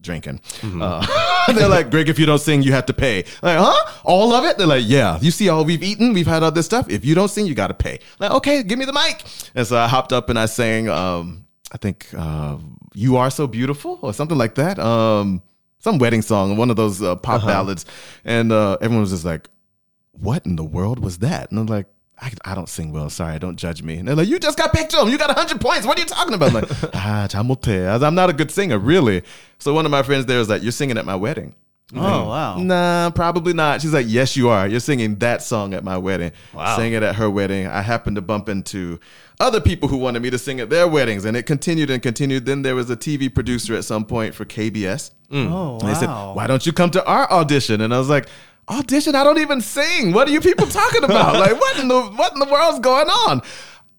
[0.02, 0.40] drinking.
[0.60, 0.82] Mm-hmm.
[0.82, 3.24] Uh, they're like, Greg, if you don't sing, you have to pay.
[3.42, 3.92] Like, huh?
[4.04, 4.58] All of it?
[4.58, 5.20] They're like, yeah.
[5.22, 6.14] You see all we've eaten?
[6.14, 6.90] We've had all this stuff.
[6.90, 8.00] If you don't sing, you got to pay.
[8.20, 9.24] Like, okay, give me the mic.
[9.56, 12.58] And so I hopped up and I sang, um, I think, uh,
[12.94, 14.80] You Are So Beautiful or something like that.
[14.80, 15.42] Um,
[15.80, 17.86] some wedding song, one of those uh, pop ballads.
[18.24, 19.50] And uh, everyone was just like,
[20.12, 21.50] what in the world was that?
[21.52, 21.88] And I'm like,
[22.22, 23.10] I, I, don't sing well.
[23.10, 23.98] Sorry, don't judge me.
[23.98, 25.08] And they're like, you just got picked up.
[25.08, 25.88] You got 100 points.
[25.88, 26.50] What are you talking about?
[26.50, 29.24] I'm like, ah, I'm not a good singer, really.
[29.58, 31.56] So one of my friends there was like, you're singing at my wedding.
[31.96, 32.58] Oh, like, wow.
[32.60, 33.82] Nah, probably not.
[33.82, 34.68] She's like, yes, you are.
[34.68, 36.32] You're singing that song at my wedding.
[36.54, 36.78] Wow.
[36.78, 37.68] Sang it at her wedding.
[37.68, 39.00] I happened to bump into
[39.40, 42.46] other people who wanted me to sing at their weddings, and it continued and continued.
[42.46, 45.12] Then there was a TV producer at some point for KBS.
[45.32, 45.52] Mm.
[45.52, 45.80] Oh, wow.
[45.80, 47.82] And they said, why don't you come to our audition?
[47.82, 48.28] And I was like,
[48.71, 49.15] "Audition?
[49.15, 50.13] I don't even sing.
[50.13, 51.35] What are you people talking about?
[51.35, 53.43] like, what in the what in the world's going on?"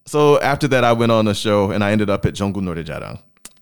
[0.05, 3.19] So after that, I went on a show, and I ended up at Jonggun Norejaran.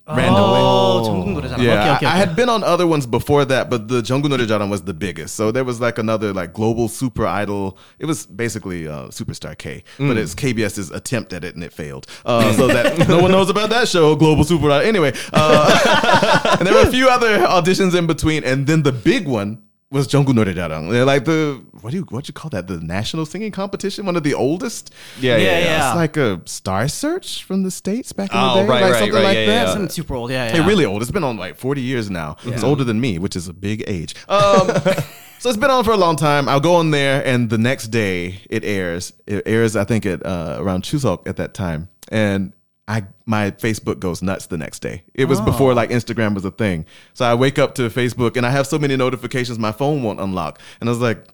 [0.07, 0.59] Randomly.
[0.61, 1.59] Oh, 전국 노래자랑.
[1.59, 2.19] Yeah, okay, okay, I, I okay.
[2.19, 5.33] had been on other ones before that, but the Jonggun Norejaran was the biggest.
[5.33, 7.79] So there was like another like global super idol.
[7.97, 12.05] It was basically uh, Superstar K, but it's KBS's attempt at it, and it failed.
[12.23, 14.87] Uh, so that no one knows about that show, Global Super Idol.
[14.87, 19.27] Anyway, uh, and there were a few other auditions in between, and then the big
[19.27, 20.88] one was Jonggun Norejaran.
[20.90, 22.68] They're like the what do you what you call that?
[22.68, 24.94] The national singing competition, one of the oldest.
[25.18, 25.64] Yeah, yeah, Yeah, yeah.
[25.64, 25.88] yeah.
[25.88, 28.92] It's like a Star Search from the states back in Oh, the day, right, like
[28.92, 29.66] right, something right, like yeah, that.
[29.66, 29.72] yeah.
[29.72, 30.30] Something super old.
[30.30, 30.62] Yeah, yeah.
[30.62, 31.02] Hey, really old.
[31.02, 32.36] It's been on like 40 years now.
[32.44, 34.14] It's older than me, which is a big age.
[34.28, 34.68] Um,
[35.40, 36.48] so it's been on for a long time.
[36.48, 39.12] I'll go on there, and the next day it airs.
[39.26, 42.52] It airs, I think, at uh, around Chuseok at that time, and
[42.90, 45.04] I my Facebook goes nuts the next day.
[45.14, 46.86] It was before like Instagram was a thing.
[47.14, 50.20] So I wake up to Facebook, and I have so many notifications, my phone won't
[50.20, 51.24] unlock, and I was like.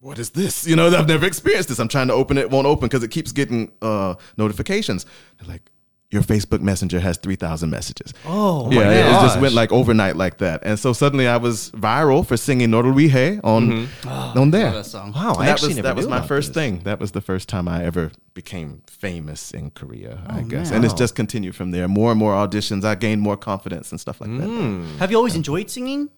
[0.00, 0.66] What is this?
[0.66, 1.78] You know, I've never experienced this.
[1.78, 5.06] I'm trying to open it, won't open because it keeps getting uh, notifications.
[5.38, 5.70] They're like,
[6.12, 8.12] your Facebook Messenger has 3,000 messages.
[8.26, 10.60] Oh, yeah, my it, it just went like overnight like that.
[10.62, 14.66] And so suddenly I was viral for singing Noruihe on on there.
[14.66, 15.12] love that song.
[15.12, 16.54] Wow, I that actually was never that was knew my about first this.
[16.54, 16.78] thing.
[16.80, 20.68] That was the first time I ever became famous in Korea, I guess.
[20.68, 20.76] man.
[20.76, 21.88] And it's just continued from there.
[21.88, 22.84] More and more auditions.
[22.84, 24.46] I gained more confidence and stuff like that.
[24.46, 24.98] Hmm.
[24.98, 26.10] Have you always enjoyed singing,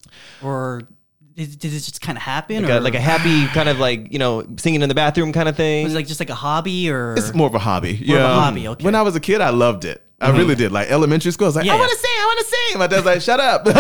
[0.43, 0.83] or
[1.37, 3.79] did, did it just kind of happen, Like or a, like a happy kind of
[3.79, 5.85] like you know singing in the bathroom kind of thing.
[5.85, 7.93] was it like just like a hobby, or It's more of a hobby.
[8.07, 8.35] More of a yeah.
[8.41, 8.85] hobby, okay.
[8.85, 10.01] When I was a kid, I loved it.
[10.21, 10.73] I really did.
[10.73, 11.81] Like elementary school, I was like, Yeah, I yeah.
[11.81, 12.79] want to sing, I want to sing.
[12.79, 13.65] My dad's like, shut up.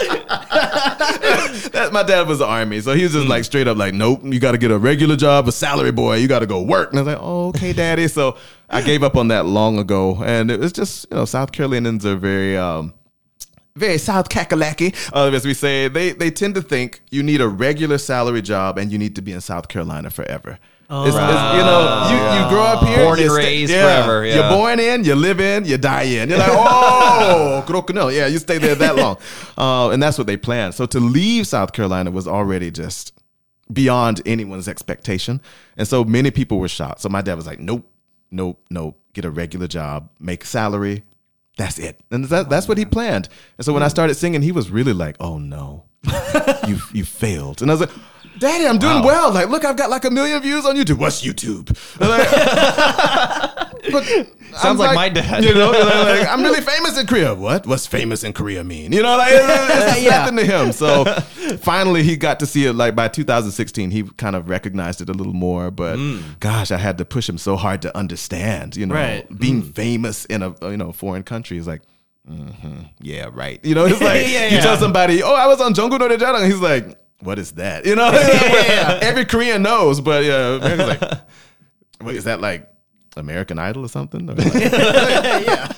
[1.72, 4.20] that, my dad was the army, so he was just like straight up like, nope,
[4.24, 6.90] you got to get a regular job, a salary boy, you got to go work.
[6.90, 8.08] And I was like, oh, okay, daddy.
[8.08, 8.36] So
[8.68, 12.04] I gave up on that long ago, and it was just you know South Carolinians
[12.06, 12.56] are very.
[12.56, 12.94] um
[13.76, 17.48] very South Kakalaki, uh, as we say, they they tend to think you need a
[17.48, 20.58] regular salary job and you need to be in South Carolina forever.
[20.92, 24.34] It's- it's, you know, you, you grow up here, Born and you raised forever, yeah.
[24.34, 26.28] You're born in, you live in, you die in.
[26.30, 28.10] You're like, oh, crocodile.
[28.10, 29.16] Yeah, you stay there that long,
[29.56, 30.74] uh, and that's what they planned.
[30.74, 33.12] So to leave South Carolina was already just
[33.72, 35.40] beyond anyone's expectation,
[35.76, 37.00] and so many people were shocked.
[37.02, 37.88] So my dad was like, nope,
[38.32, 38.98] nope, nope.
[39.12, 41.04] Get a regular job, make salary.
[41.56, 43.28] That's it, and that, that's what he oh, planned.
[43.58, 45.84] And so when I started singing, he was really like, "Oh no,
[46.66, 47.90] you you failed." And I was like,
[48.38, 49.32] "Daddy, I'm doing well.
[49.32, 50.98] Like, look, I've got like a million views on YouTube.
[50.98, 51.68] What's YouTube?"
[52.00, 55.44] Like- but Sounds I'm like my dad.
[55.44, 57.34] You know, like, I'm really famous in Korea.
[57.34, 57.66] What?
[57.66, 58.92] What's famous in Korea mean?
[58.92, 60.10] You know, like it's, it's Yeah.
[60.30, 60.72] nothing to him.
[60.72, 61.04] So
[61.60, 62.72] finally, he got to see it.
[62.74, 65.70] Like by 2016, he kind of recognized it a little more.
[65.70, 66.22] But mm.
[66.40, 68.76] gosh, I had to push him so hard to understand.
[68.76, 69.38] You know, Right.
[69.38, 69.74] being mm.
[69.74, 71.82] famous in a uh, you know foreign country is like.
[72.26, 73.64] hmm yeah, right.
[73.64, 74.60] You know, it's like Yeah, you yeah.
[74.60, 77.96] tell somebody, "Oh, I was on Jungle Jungkook Norejaran." He's like, "What is that?" You
[77.96, 78.98] know, yeah.
[79.02, 81.20] every Korean knows, but yeah, American's like,
[82.02, 82.68] "Wait, is that like
[83.16, 85.72] American Idol or something?" Or like- yeah.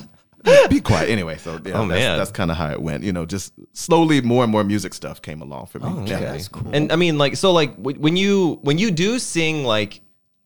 [0.68, 1.08] Be quiet.
[1.08, 2.18] Anyway, so yeah, Oh, that's, man.
[2.18, 3.04] that's kind of how it went.
[3.04, 5.84] You know, just slowly more and more music stuff came along for me.
[5.88, 6.18] Oh, Yeah.
[6.18, 6.68] That's cool.
[6.74, 10.00] And I mean, like, so, like, when you when you do sing, like,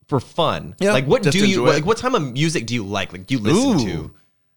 [0.07, 1.71] for fun, Yeah, like, what do you it.
[1.73, 1.87] like?
[1.87, 3.13] What type of music do you like?
[3.13, 3.85] Like, do you listen Ooh.
[3.87, 4.11] to?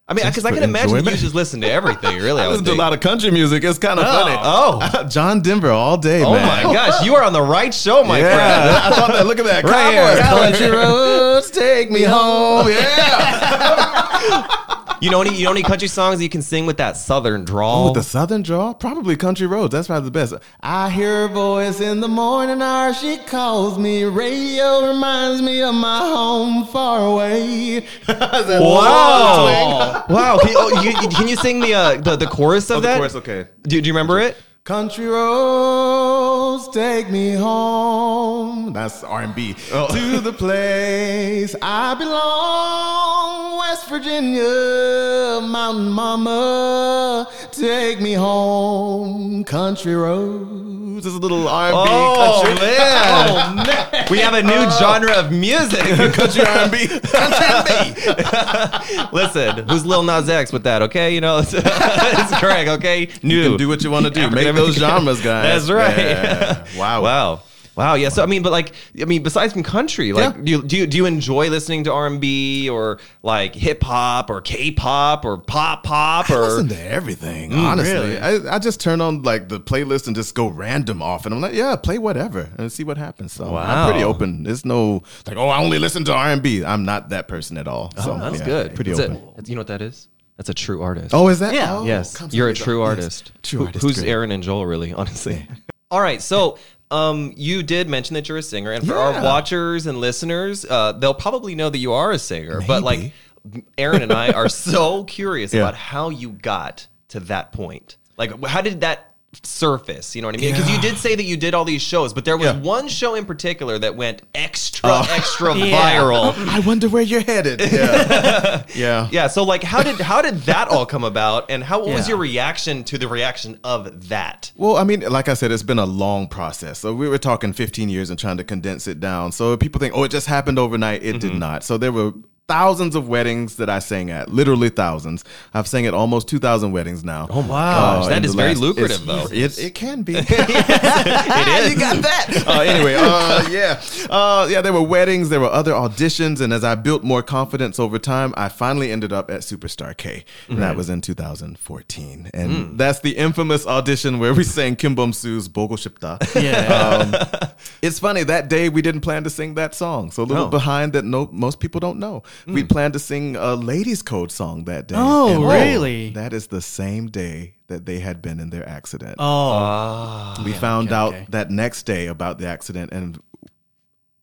[0.09, 1.15] I mean, because I can imagine enjoyment?
[1.17, 2.17] you just listen to everything.
[2.19, 3.63] Really, I, I listen to a lot of country music.
[3.63, 4.35] It's kind of funny.
[4.41, 5.05] Oh.
[5.09, 6.47] John Denver all day, Oh man.
[6.65, 8.39] my gosh, you are on the right show, my friend.
[8.41, 9.25] I thought that.
[9.27, 9.63] Look at that.
[9.63, 10.71] Right Cowboys, here.
[10.71, 12.67] country roads, take me home.
[12.69, 14.65] Yeah.
[15.01, 17.89] You know any you know any country songs you can sing with that southern drawl?
[17.89, 18.73] Oh, the Southern draw?
[18.73, 19.71] Probably Country Roads.
[19.71, 20.33] That's probably the best.
[20.59, 22.93] I hear her voice in the morning hour.
[22.93, 24.03] She calls me.
[24.03, 27.85] Radio reminds me of my home far away.
[28.09, 30.37] wow, wow.
[30.39, 32.87] Can you, oh, you, can you sing the uh, the, the chorus of Oh, the
[32.89, 32.97] that?
[32.97, 33.47] chorus, okay.
[33.63, 34.35] Do, do you remember it?
[34.65, 38.73] Country roads take me home.
[38.73, 39.55] That's R and B.
[39.71, 39.87] Oh.
[39.93, 49.43] To the place I belong, West Virginia, Mountain Mama, take me home.
[49.43, 51.03] Country roads.
[51.03, 52.67] This is a little R and B Oh country.
[52.67, 53.65] man.
[53.91, 54.77] Oh, we have a new oh.
[54.79, 55.79] genre of music.
[56.13, 56.87] country R and B.
[56.87, 59.09] Country R&B.
[59.11, 60.81] Listen, who's Lil Nas X with that?
[60.83, 62.67] Okay, you know it's, it's Greg.
[62.67, 63.35] Okay, new.
[63.35, 64.29] You can do what you want to do.
[64.31, 65.67] Make those genres, guys.
[65.67, 65.97] That's right.
[65.97, 66.38] Yeah.
[66.77, 67.01] Wow.
[67.03, 67.41] Wow.
[67.75, 67.93] Wow.
[67.93, 68.09] Yeah.
[68.09, 70.41] So I mean, but like, I mean, besides from country, like, Yeah.
[70.43, 73.81] do you do you do you enjoy listening to R and B or like hip
[73.83, 76.41] hop or K pop or pop pop I or?
[76.41, 77.93] listen to everything, mm, honestly.
[77.93, 78.17] really?
[78.19, 81.39] I, I just turn on like the playlist and just go random off, and I'm
[81.39, 83.31] like, yeah, play whatever and see what happens.
[83.31, 84.43] So I'm pretty open.
[84.43, 86.65] There's no like, oh, I only listen to R and B.
[86.65, 87.93] I'm not that person at all.
[87.97, 88.75] Oh, so Oh, that's yeah, good.
[88.75, 89.23] Pretty That's open.
[89.37, 89.47] it.
[89.47, 90.09] You know what that is?
[90.35, 91.13] That's a true artist.
[91.13, 91.53] Oh, is that?
[91.53, 91.77] Yeah.
[91.77, 93.31] Oh, yes, you're a with the- true artist.
[93.41, 93.83] True Who- artist.
[93.85, 94.09] Who's great.
[94.09, 94.91] Aaron and Joel, really?
[94.93, 95.47] Honestly.
[95.91, 96.57] All right, so
[96.91, 100.91] um, you did mention that you're a singer, and for our watchers and listeners, uh,
[100.93, 102.61] they'll probably know that you are a singer.
[102.65, 103.11] But like,
[103.43, 103.65] Maybe.
[103.77, 105.61] Aaron and I are so curious Yeah.
[105.61, 107.97] about how you got to that point.
[108.17, 109.08] Like, how did that
[109.43, 110.15] surface?
[110.15, 110.53] You know what I mean?
[110.53, 112.59] Because you did say that you did all these shows, but there was Yeah.
[112.59, 115.07] One show in particular that went extra, oh.
[115.09, 115.99] extra Yeah.
[115.99, 116.33] viral.
[116.47, 117.61] I wonder where you're headed.
[117.69, 118.63] Yeah.
[118.73, 119.07] yeah.
[119.11, 119.27] Yeah.
[119.27, 122.17] So like, how did how did that all come about, and how what was your
[122.17, 124.51] reaction to the reaction of that?
[124.55, 126.79] Well, I mean, like I said, it's been a long process.
[126.79, 129.31] So we were talking 15 years and trying to condense it down.
[129.31, 131.03] So people think, oh, it just happened overnight.
[131.03, 131.39] It did mm-hmm.
[131.39, 131.63] not.
[131.63, 132.13] So there were
[132.49, 135.23] thousands of weddings that I sang at, literally thousands.
[135.53, 137.27] I've sang at almost 2,000 weddings now.
[137.29, 139.27] Oh my gosh, that is very lucrative, though.
[139.31, 140.15] It, it can be.
[140.29, 141.73] It is.
[141.73, 142.43] you got that.
[142.47, 144.61] Uh, anyway, uh, yeah, uh, yeah.
[144.61, 148.33] There were weddings, there were other auditions, and as I built more confidence over time,
[148.35, 150.25] I finally ended up at Superstar K.
[150.49, 155.13] And that was in 2014, and that's the infamous audition where we sang Kim Bum
[155.13, 156.17] Soo's "Bogo Shipta."
[156.49, 156.67] Yeah.
[156.73, 157.49] Um,
[157.81, 160.49] it's funny that day we didn't plan to sing that song, so a little Oh.
[160.49, 162.23] behind that no most people don't know.
[162.45, 162.53] Hmm.
[162.53, 164.95] We planned to sing a ladies' code song that day.
[164.97, 166.09] Oh, And really?
[166.09, 169.15] Oh, that is the same day that they had been in their accident.
[169.19, 169.51] oh.
[169.53, 170.35] Ah.
[170.37, 171.25] Ah, we found okay, out okay.
[171.29, 173.21] that next day about the accident, and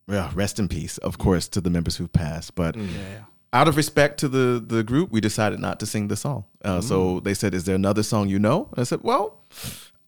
[0.09, 2.55] yeah, rest in peace, of course, to the members who passed.
[2.55, 2.83] But hmm.
[2.87, 3.24] yeah, yeah.
[3.52, 6.44] out of respect to the the group, we decided not to sing the song.
[6.64, 6.87] Uh, hmm.
[6.87, 9.40] So they said, "Is there another song you know?" And I said, "Well."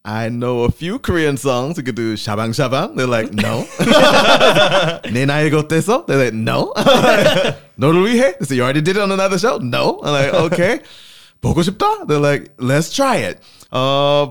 [0.08, 1.78] I know a few Korean songs.
[1.78, 2.98] We could do Shabang Shabang.
[2.98, 3.66] They're like, no.
[5.10, 6.06] 내 나이 어때서?
[6.06, 6.74] They're like, no.
[7.78, 8.38] 너를 위해?
[8.38, 9.60] They said, you already did it on another show?
[9.60, 10.02] No.
[10.04, 10.82] I'm like, okay.
[11.42, 12.06] 보고 싶다?
[12.06, 13.40] They're like, let's try it.
[13.72, 14.28] Uh,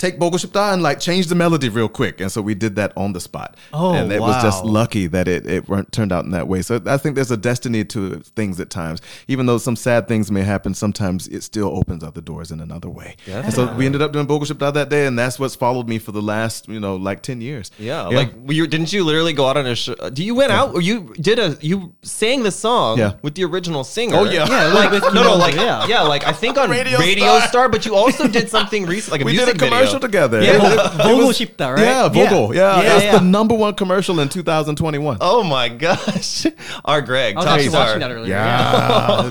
[0.00, 2.20] take Bogoshipta and like change the melody real quick.
[2.20, 3.56] And so we did that on the spot.
[3.72, 4.28] Oh, and it wow.
[4.28, 6.62] was just lucky that it, it turned out in that way.
[6.62, 9.00] So I think there's a destiny to things at times.
[9.28, 12.88] Even though some sad things may happen, sometimes it still opens other doors in another
[12.88, 13.16] way.
[13.26, 13.42] Yeah.
[13.42, 16.12] And so we ended up doing Bogoshipta that day, and that's what's followed me for
[16.12, 17.70] the last you know like ten years.
[17.78, 18.16] Yeah, yeah.
[18.16, 19.94] like you didn't you literally go out on a show?
[19.94, 20.62] Do you went yeah.
[20.62, 20.74] out?
[20.74, 23.14] Or you did a you sang the song yeah.
[23.22, 24.16] with the original singer.
[24.16, 25.86] Oh yeah, yeah, like with, no, know, no, like yeah.
[25.86, 27.48] yeah, like I think on Radio, Radio Star.
[27.48, 27.68] Star.
[27.68, 30.42] but you also did something recent, like a we music did a commercial commercial together.
[30.42, 31.82] Yeah, Bogo Shipta, right?
[31.82, 32.54] Yeah, Bogo.
[32.54, 33.18] Yeah, yeah, yeah that's yeah.
[33.18, 35.18] the number one commercial in 2021.
[35.20, 36.46] Oh my gosh,
[36.84, 38.34] our Greg, I was actually watching that earlier.
[38.34, 39.28] Yeah, oh,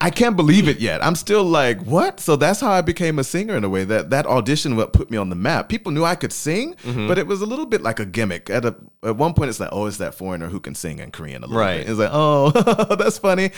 [0.00, 1.02] I can't believe it yet.
[1.02, 2.20] I'm still like, what?
[2.20, 3.84] So that's how I became a singer in a way.
[3.84, 5.68] That that audition what put me on the map.
[5.68, 7.08] People knew I could sing, mm-hmm.
[7.08, 8.50] but it was a little bit like a gimmick.
[8.50, 11.10] At a at one point, it's like, oh, it's that foreigner who can sing in
[11.10, 11.78] Korean a little right.
[11.78, 11.88] bit.
[11.88, 12.50] It's like, oh,
[12.98, 13.50] that's funny.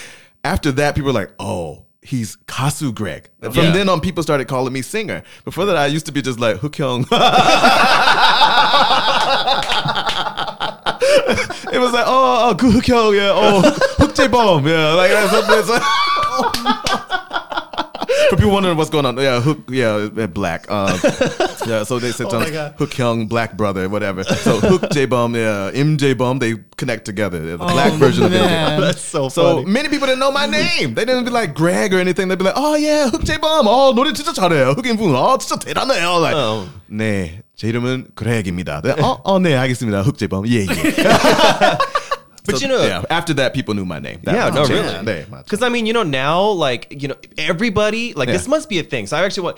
[0.44, 3.30] After that, people were like, oh, He's Kasu Greg.
[3.40, 3.70] From Yeah.
[3.72, 5.24] then on, people started calling me singer.
[5.44, 7.02] Before that, I used to be just like Hookyoung.
[11.72, 13.62] it was like, oh, oh, Hookyoung, yeah, oh,
[13.98, 15.58] Hookjaebom, yeah, like that's something.
[15.58, 15.82] It's like,
[18.29, 20.69] For people wondering what's going on, yeah, Hook, yeah, uh, black.
[20.71, 20.97] Um,
[21.67, 24.23] yeah, so they said something, Hook Hyung, black brother, whatever.
[24.23, 27.39] So Hook J Bum, yeah, M J Bum, they connect together.
[27.39, 28.79] They're the black version of M J man.
[28.79, 28.81] Bum.
[28.87, 29.65] That's so So funny.
[29.65, 30.93] many people didn't know my name.
[30.95, 32.27] They didn't be like Greg or anything.
[32.27, 33.67] They'd be like, oh yeah, Hook J Bum.
[33.67, 34.73] Oh 노래 진짜 잘해요.
[34.75, 35.13] 흑인분.
[35.15, 36.19] 어 진짜 대단해요.
[36.19, 36.67] Like, Oh.
[36.89, 38.81] 네, 제 이름은 Greg입니다.
[38.81, 40.01] 네, 어, 어, 네, 알겠습니다.
[40.01, 40.45] 흑 J Bum.
[40.47, 40.67] 예, 예.
[42.46, 44.20] But so, you know, yeah, after that, people knew my name.
[44.24, 45.24] That yeah, no, really.
[45.42, 48.34] Because I mean, you know, now like you know, everybody like yeah.
[48.34, 49.06] this must be a thing.
[49.06, 49.54] So I actually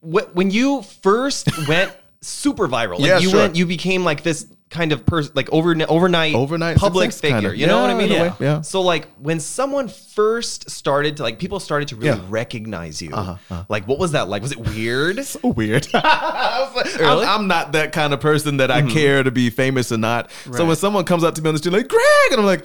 [0.00, 3.40] want when you first went super viral, like yeah, you sure.
[3.40, 7.40] went, you became like this kind of person, like over overnight, Overnight public figure.
[7.40, 7.56] kinda.
[7.56, 8.12] You know what I mean?
[8.12, 8.60] in a way, yeah.
[8.60, 12.24] So like when someone first started to like people started to really Yeah.
[12.28, 13.10] recognize you.
[13.12, 14.42] Uh-huh, Like what was that like?
[14.42, 15.24] Was it weird?
[15.24, 15.86] so weird.
[15.94, 17.24] I like, really?
[17.24, 20.30] I'm, I'm not that kind of person that I care to be famous or not.
[20.52, 22.02] So when someone comes up to me on the street like Greg,
[22.32, 22.64] and I'm like,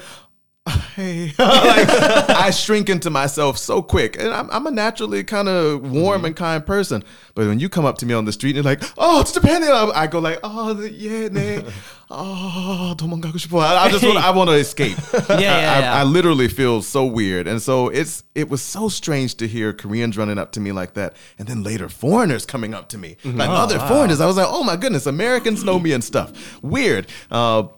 [0.96, 1.88] hey, like
[2.28, 6.37] I shrink into myself so quick, and I'm, I'm a naturally kind of warm and
[6.37, 7.02] kind person.
[7.34, 9.32] But when you come up to me on the street and you're like, oh, it's
[9.32, 11.64] Japan, I I go like, oh, yeah, 네,
[12.11, 13.61] oh, 도망가고 싶어.
[13.61, 14.98] I, I just want, I want to escape.
[15.30, 15.94] Yeah, yeah, I, yeah.
[15.94, 19.72] I, I literally feel so weird, and so it's it was so strange to hear
[19.72, 23.16] Koreans running up to me like that, and then later foreigners coming up to me
[23.24, 23.38] Mm-hmm.
[23.38, 24.20] like Oh, other foreigners.
[24.20, 26.61] I was like, oh my goodness, Americans know me and stuff.
[26.62, 27.06] Weird.
[27.30, 27.68] Uh,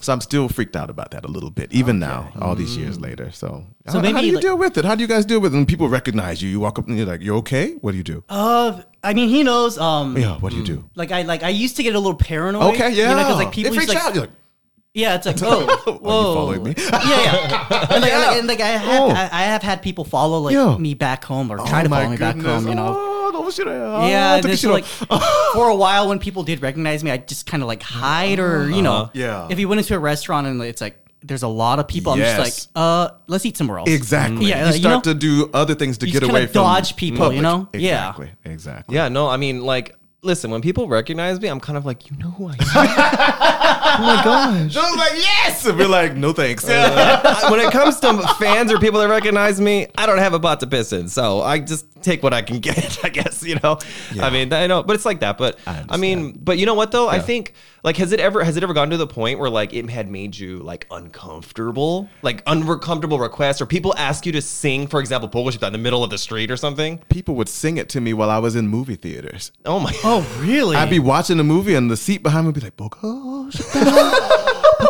[0.00, 3.00] so I'm still freaked out about that a little bit, even now, all these years
[3.00, 3.30] later.
[3.32, 3.92] So, Mm.
[3.92, 4.84] So how, maybe, how do you like- deal with it?
[4.84, 5.56] How do you guys deal with it?
[5.56, 7.74] When people recognize you, you walk up and you're like, "You're okay?
[7.80, 9.78] What do you do?" Uh, I mean, he knows.
[9.78, 10.84] Um, yeah, what do you do?
[10.96, 12.74] like I like I used to get a little paranoid.
[12.74, 13.10] Okay, yeah.
[13.10, 14.14] You know, because like people it freaks like, out.
[14.14, 14.32] You're like,
[14.94, 16.34] Yeah, it's like, oh, whoa.
[16.34, 16.74] following me?
[16.90, 17.86] yeah, yeah.
[17.90, 19.10] And like, and like, and like I have, Oh.
[19.10, 20.76] I, I have had people follow like Yeah.
[20.78, 22.66] me back home or try oh to follow me back home.
[22.66, 22.94] You know.
[22.96, 23.15] Oh,
[24.08, 27.82] yeah, like for a while when people did recognize me, I just kind of like
[27.82, 29.10] hide or you know, uh-huh.
[29.14, 29.48] yeah.
[29.50, 32.18] if you went into a restaurant and it's like there's a lot of people, I'm
[32.18, 33.90] just like, uh, let's eat somewhere else.
[33.90, 34.46] Exactly.
[34.46, 36.52] Yeah, you you start know, to do other things to you get just away from
[36.52, 37.68] dodge people, you know?
[37.72, 38.10] Yeah.
[38.10, 38.30] Exactly.
[38.44, 38.94] Exactly.
[38.94, 42.16] Yeah, no, I mean, like, listen, when people recognize me, I'm kind of like, you
[42.16, 42.56] know who I am.
[42.60, 44.74] oh my gosh.
[44.74, 45.64] So I was like, yes.
[45.66, 46.68] And we're like, no thanks.
[46.68, 50.32] Uh, I- when it comes to fans or people that recognize me, I don't have
[50.34, 52.98] a pot to piss in, so I just take what I can get.
[53.04, 53.78] I guess you know.
[54.12, 54.26] Yeah.
[54.26, 55.38] I mean, I know, but it's like that.
[55.38, 57.08] But I, mean, but you know what though?
[57.08, 59.72] I think like has it ever has it ever gone to the point where like
[59.72, 64.86] it had made you like uncomfortable, like uncomfortable requests, or people ask you to sing,
[64.86, 66.98] for example, Polish out in the middle of the street or something?
[67.08, 69.52] People would sing it to me while I was in movie theaters.
[69.64, 69.92] Oh my.
[70.05, 70.75] Oh, really?
[70.77, 73.81] I'd be watching a movie and the seat behind me would be like, 보고 싶다.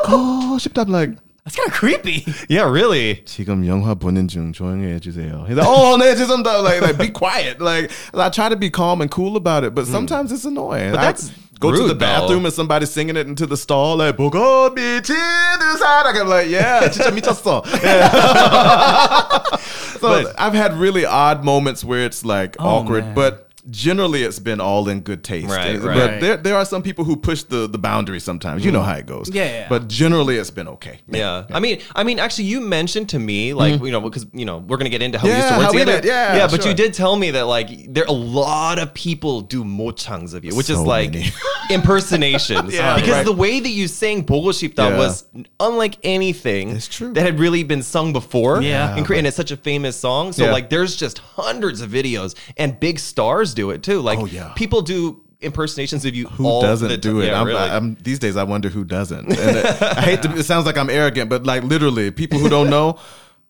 [0.05, 0.81] 보고 싶다.
[0.83, 1.09] I'm like,
[1.43, 2.23] That's kind of creepy.
[2.49, 3.23] Yeah, really.
[3.25, 5.47] 지금 영화 보는 중 조용히 해주세요.
[5.49, 6.61] He's like, oh, 네, 죄송합니다.
[6.61, 7.59] Like, like, be quiet.
[7.59, 10.91] Like, I try to be calm and cool about it, but sometimes it's annoying.
[10.91, 12.05] But that's go to the rude, though.
[12.05, 13.97] bathroom and somebody's singing it into the stall.
[13.97, 16.15] Like, 보고 미치는 사랑.
[16.21, 17.65] I'm like, yeah, 진짜 미쳤어.
[17.83, 19.57] Yeah.
[19.99, 23.15] so But- I've had really odd moments where it's like awkward, man.
[23.15, 23.44] but.
[23.70, 25.48] Generally, it's been all in good taste.
[25.48, 25.96] Right, right.
[25.98, 28.64] But there, there are some people who push the, the boundary sometimes.
[28.64, 29.28] You know how it goes.
[29.32, 29.68] Yeah, yeah.
[29.68, 31.00] But generally, it's been okay.
[31.08, 31.46] Yeah.
[31.50, 34.58] I mean, I mean, actually, you mentioned to me, like, you know, because you know,
[34.58, 35.50] we're gonna get into how we used Mm-hmm.
[35.50, 35.92] Yeah, to work how together.
[35.92, 36.04] met.
[36.04, 36.46] Yeah, yeah.
[36.48, 36.70] But sure.
[36.70, 40.54] you did tell me that like there a lot of people do mochungs of you,
[40.54, 41.14] which is like
[41.70, 42.74] impersonations.
[42.76, 43.24] Yeah, because right.
[43.24, 44.98] the way that you sang Bogoshipta Yeah.
[44.98, 45.24] was
[45.60, 47.12] unlike anything It's true.
[47.14, 48.60] that had really been sung before.
[48.62, 48.96] Yeah.
[48.96, 50.32] in Korea, and it's such a famous song.
[50.32, 50.52] So Yeah.
[50.52, 54.00] like, there's just hundreds of videos, and big stars do it too.
[54.00, 54.52] Like, oh, yeah.
[54.54, 56.26] people do impersonations of you.
[56.28, 57.26] Who doesn't the, do it?
[57.26, 57.58] Yeah, I'm, really.
[57.58, 59.26] I'm, these days, I wonder who doesn't.
[59.28, 60.32] It, I hate to.
[60.36, 62.98] It sounds like I'm arrogant, but like literally, people who don't know.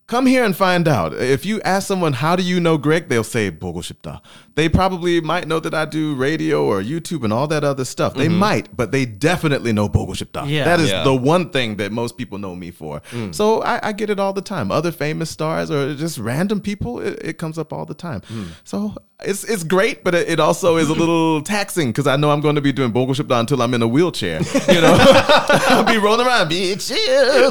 [0.07, 1.15] Come here and find out.
[1.15, 3.09] If you ask someone, how do you know Greg?
[3.09, 4.21] They'll say, Bogoshipta
[4.57, 8.15] they probably might know that I do radio or YouTube and all that other stuff.
[8.15, 8.39] They mm-hmm.
[8.39, 10.49] might, but they definitely know Bogoshipta.
[10.49, 10.65] Yeah.
[10.65, 11.05] That is Yeah.
[11.05, 13.01] the one thing that most people know me for.
[13.11, 13.35] Mm.
[13.35, 14.73] So I, I get it all the time.
[14.73, 18.23] Other famous stars or just random people, it, it comes up all the time.
[18.23, 18.47] Mm.
[18.65, 22.31] So it's it's great, but it, it also is a little taxing because I know
[22.31, 24.43] I'm going to be doing Bogoshipta until I'm in a wheelchair.
[24.69, 26.97] You know, I'll be rolling around, be chill.
[26.97, 27.49] To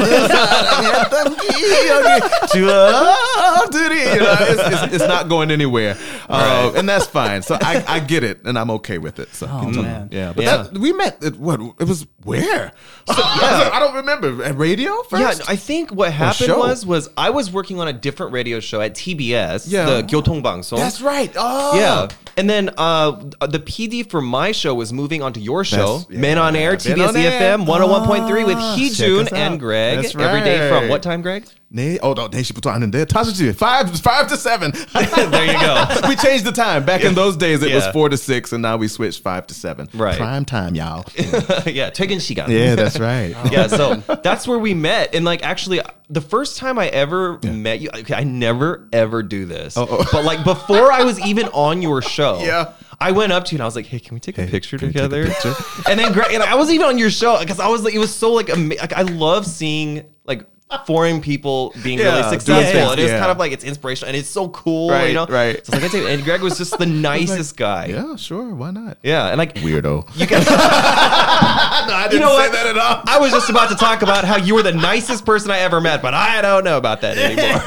[2.65, 5.97] love to the- you know, it's, it's, it's not going anywhere,
[6.29, 7.41] uh, and that's fine.
[7.41, 9.33] So I, I get it, and I'm okay with it.
[9.33, 10.09] So Oh, man.
[10.11, 10.57] yeah, but Yeah.
[10.63, 11.23] That, we met.
[11.23, 12.71] At, what it was where?
[13.09, 14.43] I don't remember.
[14.43, 15.39] At radio first.
[15.39, 18.81] Yeah, I think what happened was was I was working on a different radio show
[18.81, 19.85] at TBS, Yeah.
[19.85, 20.77] the Gyeotong Bangsong.
[20.77, 21.31] that's right.
[21.37, 25.63] Oh, Yeah, and then uh, the PD for my show was moving on to your
[25.63, 27.57] show, That's- Men on Air, TBS Men on Air.
[27.57, 29.59] EFM 101.3 with Ah, Heejun and.
[29.59, 31.45] Greg That's every day from what time, Greg?
[31.72, 34.72] 네, oh, no, 내시부터 하는데 다시 five five to seven.
[35.30, 35.86] there you go.
[36.08, 36.84] we changed the time.
[36.84, 37.92] Back in those days, it was Yeah.
[37.92, 39.86] four to six, and now we switched five to seven.
[39.94, 40.16] Right.
[40.18, 41.04] prime time, y'all.
[41.66, 42.48] yeah, 퇴근 시간.
[42.50, 43.36] yeah, that's right.
[43.52, 45.14] yeah, so that's where we met.
[45.14, 49.46] And like actually the first time I ever met you, okay, I never ever do
[49.46, 49.76] this.
[49.76, 49.86] oh.
[50.10, 52.72] But like before I was even on your show, Yeah.
[53.02, 54.76] I went up to you and I was like, "Hey, can we take a picture
[54.76, 55.54] can we take a together?" picture?
[55.88, 57.98] and then Greg, and I wasn't even on your show because I was like, it
[57.98, 60.44] was so like, ama- like I love seeing like
[60.85, 62.55] foreign people being Yeah, really successful.
[62.55, 63.19] things, and it was yeah.
[63.19, 65.25] kind of like it's inspirational and it's so cool, Right, you know?
[65.27, 65.63] right.
[65.65, 67.85] So like, I take, and Greg was just the nicest guy.
[67.87, 68.53] Yeah, sure.
[68.53, 68.97] Why not?
[69.03, 70.07] Yeah, and like Weirdo.
[70.17, 70.45] you guys.
[70.49, 72.51] no, I didn't You know say what?
[72.53, 73.03] that at all.
[73.07, 75.79] I was just about to talk about how you were the nicest person I ever
[75.81, 77.61] met, but I don't know about that anymore.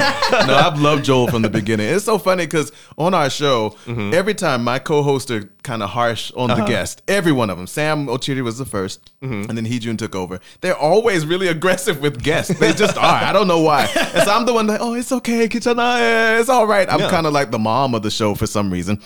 [0.46, 1.88] no, I've loved Joel from the beginning.
[1.88, 4.12] It's so funny because on our show, Mm-hmm.
[4.14, 6.62] every time my co-hosts are kind of harsh on Uh-huh.
[6.62, 7.66] the guest, every one of them.
[7.66, 9.48] Sam Okyere was the 1st Mm-hmm.
[9.48, 10.38] and then Heejun took over.
[10.60, 12.56] They're always really aggressive with guests.
[12.58, 13.24] They just are.
[13.24, 13.82] I don't know why.
[14.14, 16.90] And so I'm the one that, oh, it's okay, Kichana, it's all right.
[16.90, 17.10] I'm Yeah.
[17.10, 19.00] kind of like the mom of the show for some reason.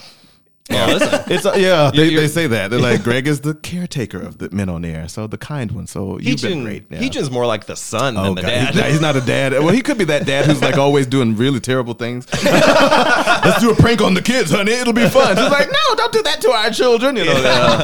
[0.69, 1.19] Yeah, listen.
[1.33, 2.69] It's uh, yeah, they, they say that.
[2.71, 5.87] They're like Greg is the caretaker of the men on air, so the kind one.
[5.87, 6.85] So you've been great.
[6.89, 6.99] Yeah.
[6.99, 8.47] Heejun's more like the son Oh, than the God.
[8.47, 8.67] dad.
[8.67, 9.51] He's, not, he's not a dad.
[9.51, 12.27] Well, he could be that dad who's like always doing really terrible things.
[12.45, 14.71] Let's do a prank on the kids, honey.
[14.71, 15.35] It'll be fun.
[15.35, 17.17] She's like, no, don't do that to our children.
[17.17, 17.83] You know.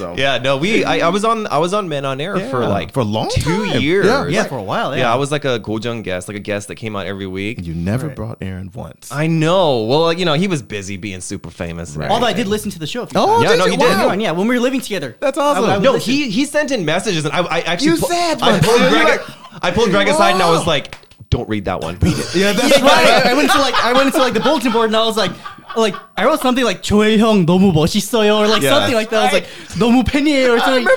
[0.00, 0.84] So yeah, no, we.
[0.84, 1.46] I, I was on.
[1.46, 3.80] I was on Men on Air for like for a long two time.
[3.80, 4.06] years.
[4.06, 4.96] Yeah, Yeah, for a while.
[4.96, 5.02] Yeah.
[5.02, 7.64] Yeah, I was like a Gojung guest, like a guest that came out every week.
[7.64, 9.12] you never brought Aaron once.
[9.12, 9.84] I know.
[9.84, 11.96] Well, you know, he was busy being super famous.
[11.96, 12.10] Right.
[12.10, 13.02] Although I did listen to the show.
[13.02, 13.42] A few Oh.
[13.42, 13.70] Yeah, did no, you?
[13.72, 13.88] he did.
[13.88, 14.12] Wow.
[14.14, 15.16] Yeah, when we were living together.
[15.20, 15.64] That's awesome.
[15.64, 16.12] I- I No, listen.
[16.12, 19.20] he he sent in messages, and I, I actually You pu- said I pulled Greg.
[19.62, 20.96] I pulled Greg aside, and I was like,
[21.28, 21.98] "Don't read that one.
[22.00, 23.26] Read it." Yeah, that's Yeah, right.
[23.26, 25.16] I, I went to like I went into like the bulletin board and I was
[25.16, 25.32] like
[25.75, 28.71] like I wrote something like 조혜형 너무 멋있어요 or like Yeah.
[28.79, 29.19] something like that.
[29.19, 30.87] I was like 너무 팬이에요 or something.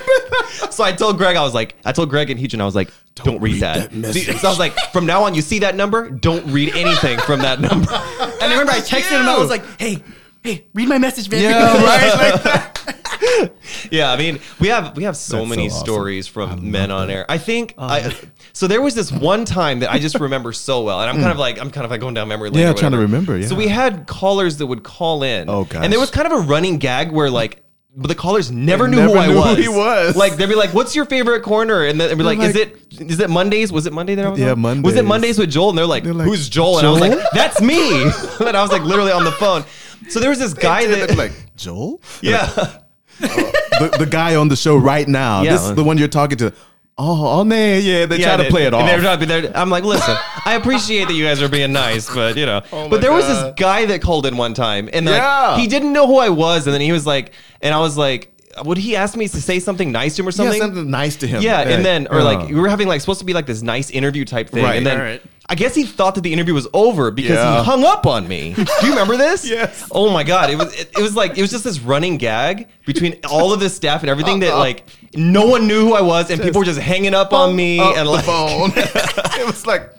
[0.71, 2.89] So I told Greg, I was like, I told Greg and Heejun, I was like,
[3.15, 3.91] don't, read, read that.
[3.91, 4.25] that message.
[4.27, 7.19] See, so I was like, from now on, you see that number, don't read anything
[7.19, 7.91] from that number.
[7.91, 9.27] And I remember I texted him.
[9.27, 10.01] I was like, hey,
[10.43, 11.41] hey, read my message, man.
[11.43, 12.31] Yeah, right.
[12.31, 13.02] Like that.
[13.90, 15.86] yeah, I mean, we have we have so That's many so awesome.
[15.86, 17.26] stories from Men on Air.
[17.28, 18.14] I think Oh, I.
[18.52, 21.30] So there was this one time that I just remember so well, and I'm kind
[21.30, 21.40] of mm.
[21.40, 22.62] like I'm kind of like going down memory lane.
[22.62, 23.46] Yeah, trying to remember, yeah.
[23.46, 25.48] So we had callers that would call in.
[25.48, 27.60] Oh, And there was kind of a running gag where like.
[27.96, 29.58] But the callers never knew never who I knew who was.
[29.58, 30.16] he was.
[30.16, 32.76] Like they'd be like, "What's your favorite corner?" And then they'd be like, "Is it
[33.00, 33.70] is it Mondays?
[33.70, 34.82] Was it Monday that I was Yeah, on?
[34.82, 37.00] Was it Mondays with Joel?" And they're like, They're like, "Who's Joel?" And I was
[37.00, 38.02] like, "That's me."
[38.40, 39.64] and I was like literally on the phone.
[40.08, 42.00] So there was this guy They that like Joel.
[42.20, 42.78] yeah.
[43.18, 45.42] The, the guy on the show right now.
[45.42, 45.52] Yeah.
[45.52, 46.52] This is the one you're talking to.
[46.96, 48.06] Oh, oh, man, yeah.
[48.06, 48.86] They try to play it and off.
[48.86, 52.36] they're trying they're- I'm like, listen, I appreciate that you guys are being nice, but
[52.36, 52.62] you know.
[52.72, 55.92] Oh but there was this guy that called in one time, and like, he didn't
[55.92, 58.30] know who I was, and then he was like, and I was like,
[58.64, 60.60] would he ask me to say something nice to him or yeah, something?
[60.60, 61.42] something nice to him.
[61.42, 62.46] Yeah, and then or like uh.
[62.46, 64.76] we were having like supposed to be like this nice interview type thing, Right.
[64.76, 65.22] and then Alright.
[65.46, 67.58] I guess he thought that the interview was over because Yeah.
[67.58, 68.54] he hung up on me.
[68.54, 69.48] Do you remember this?
[69.48, 69.86] Yes.
[69.90, 72.68] Oh my god, it was it, it was like it was just this running gag
[72.86, 74.58] between all of this staff and everything that uh-huh.
[74.58, 77.78] like no one knew who I was and people were just hanging up on me
[77.78, 78.72] Up and the like phone.
[78.76, 79.90] it was like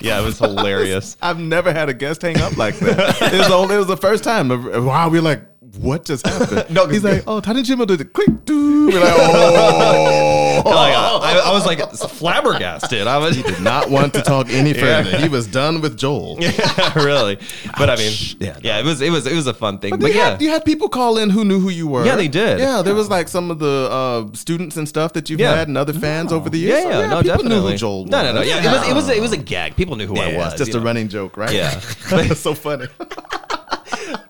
[0.00, 1.16] yeah, it was hilarious.
[1.20, 3.32] I've never had a guest hang up like that.
[3.32, 4.48] it was only it was the first time.
[4.48, 5.42] Wow, we're like,
[5.78, 6.66] what just happened?
[6.70, 8.90] No, he's like, oh, 他的节目都是 click do.
[8.90, 10.41] We're like, oh.
[10.72, 13.06] Like, I, I was like flabbergasted.
[13.06, 15.02] I was Did not want to talk any Yeah.
[15.02, 15.18] further.
[15.18, 16.36] He was done with Joel.
[16.40, 17.38] yeah, really.
[17.78, 19.90] But I mean, Yeah, yeah, it was it was it was a fun thing.
[19.90, 22.04] But, But, you, yeah, had, you had people call in who knew who you were.
[22.04, 22.58] Yeah, they did.
[22.58, 25.54] Yeah, there was like some of the uh, students and stuff that you've Yeah.
[25.56, 26.84] had and other fans over the yeah, years.
[26.84, 27.60] yeah, So, no, people definitely.
[27.60, 28.10] knew who Joel was.
[28.10, 28.42] No, no, no.
[28.42, 29.76] Yeah, it was it was a, it was a gag.
[29.76, 30.52] People knew who I was.
[30.54, 30.84] it's just a know.
[30.84, 31.52] running joke, right?
[31.52, 31.80] Yeah.
[32.10, 32.86] That's so funny.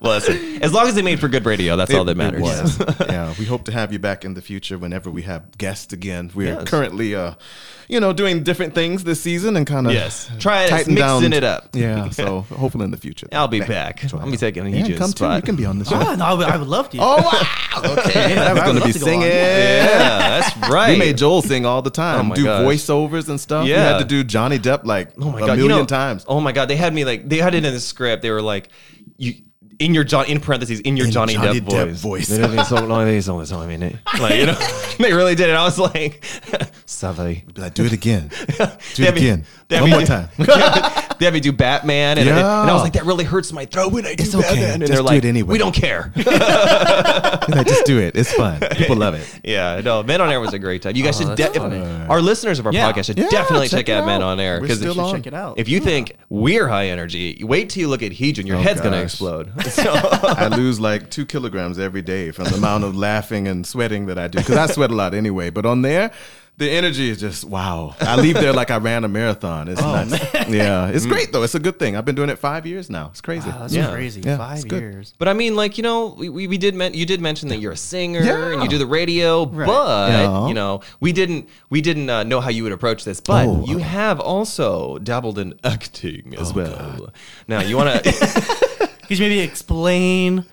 [0.02, 2.40] Well, listen, as long as they made for good radio, that's all that matters.
[2.42, 2.78] Was.
[3.00, 6.30] yeah, we hope to have you back in the future whenever we have guests again.
[6.34, 6.68] We are Yes.
[6.68, 7.34] currently, uh,
[7.88, 10.30] you know, doing different things this season and kind of Yes.
[10.38, 11.70] Try it, mixing it up.
[11.74, 13.28] Yeah, so hopefully in the future.
[13.32, 14.04] I'll be back.
[14.14, 15.18] I'll be taking a Yeah, huge come too.
[15.24, 15.36] spot.
[15.36, 15.96] You can be on the show.
[15.96, 16.98] Ah, no, I would, I would love to.
[17.00, 17.92] Oh wow!
[17.98, 19.28] Okay, Yeah, I I'm gonna be to go singing.
[19.28, 20.90] Yeah, that's right.
[20.92, 22.64] We made Joel sing all the time, Oh do gosh.
[22.64, 23.64] voiceovers and stuff.
[23.64, 23.92] We Yeah.
[23.92, 26.24] had to do Johnny Depp like Oh my a god, million you know, times.
[26.28, 28.22] Oh my god, they had me like they had it in the script.
[28.22, 28.68] They were like,
[29.16, 29.34] you
[29.84, 32.00] in your John in parentheses in your In Johnny, Johnny Depp, Depp voice.
[32.00, 32.28] voice.
[32.28, 33.96] They did it so like this all the time, mean it.
[34.20, 34.58] Like you know,
[34.98, 35.54] they really did it.
[35.56, 36.24] I was like,
[36.86, 37.44] sorry.
[37.54, 38.28] Be like, do it again.
[38.58, 39.44] Do it had again.
[39.68, 40.28] they One me more do- time.
[41.22, 42.62] They had me do Batman, and, Yeah.
[42.62, 44.42] and I was like, that really hurts my throat when I do It's okay.
[44.48, 44.70] Batman.
[44.72, 45.52] And Just they're do like, it anyway.
[45.52, 46.12] we don't care.
[47.48, 48.16] Like, just do it.
[48.16, 48.60] It's fun.
[48.76, 49.40] People love it.
[49.44, 50.94] yeah, no, Men on Air was a great time.
[50.96, 51.80] You guys should, Oh, de- funny.
[52.08, 52.90] our listeners of our Yeah.
[52.92, 55.14] podcast should Yeah, definitely check check, it out Men on Air We're because still on.
[55.14, 55.58] check it out.
[55.58, 58.46] if you think we're high energy, wait till you look at Heejun.
[58.46, 59.04] Your Oh, head's gonna gosh.
[59.12, 59.50] explode.
[59.70, 64.06] So- I lose like two kilograms every day from the amount of laughing and sweating
[64.06, 65.50] that I do because I sweat a lot anyway.
[65.50, 66.10] But on there,
[66.58, 67.96] the energy is just wow.
[68.00, 69.68] I leave there like I ran a marathon.
[69.68, 70.12] It's Oh, nuts.
[70.48, 71.42] Yeah, it's great though.
[71.42, 71.96] It's a good thing.
[71.96, 73.08] I've been doing it five years now.
[73.08, 73.48] It's crazy.
[73.48, 73.90] Wow, that's Yeah.
[73.90, 74.20] crazy.
[74.20, 74.80] Yeah, Five good.
[74.80, 75.14] years.
[75.18, 77.58] But I mean, like you know, we, we, we did men- you did mention that
[77.58, 78.52] you're a singer Yeah.
[78.52, 79.66] and you do the radio, Right.
[79.66, 80.46] but Yeah.
[80.48, 83.64] you know, we didn't we didn't uh, know how you would approach this, but Oh.
[83.66, 87.12] you have also dabbled in acting as Oh, well.
[87.48, 88.12] Now you want to
[89.08, 90.44] Could you maybe explain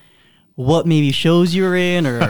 [0.56, 2.20] what maybe shows you were in, or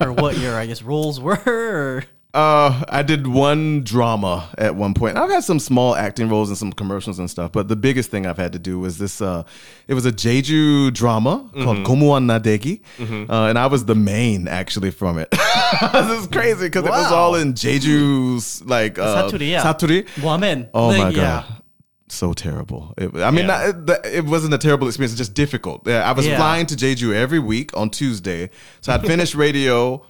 [0.00, 1.38] or what your I guess roles were?
[1.46, 2.04] Or,
[2.34, 5.18] Uh, I did one drama at one point.
[5.18, 8.24] I've had some small acting roles in some commercials and stuff, but the biggest thing
[8.26, 9.20] I've had to do was this.
[9.20, 9.42] Uh,
[9.86, 12.80] it was a Jeju drama called Komuan Nadegi,
[13.28, 15.28] uh, and I was the main actually from it.
[15.92, 19.62] this is crazy because it was all in Jeju's like uh, Saturi, yeah.
[19.62, 20.22] Saturi.
[20.22, 20.70] Woman.
[20.72, 21.44] Oh Like, my yeah.
[21.48, 21.62] god.
[22.08, 22.92] So terrible.
[22.98, 23.72] It, I mean, Yeah.
[23.74, 25.12] not, it, it wasn't a terrible experience.
[25.12, 25.86] It's just difficult.
[25.86, 26.36] Yeah, I was Yeah.
[26.36, 28.50] flying to Jeju every week on Tuesday,
[28.82, 30.04] so I'd finish radio,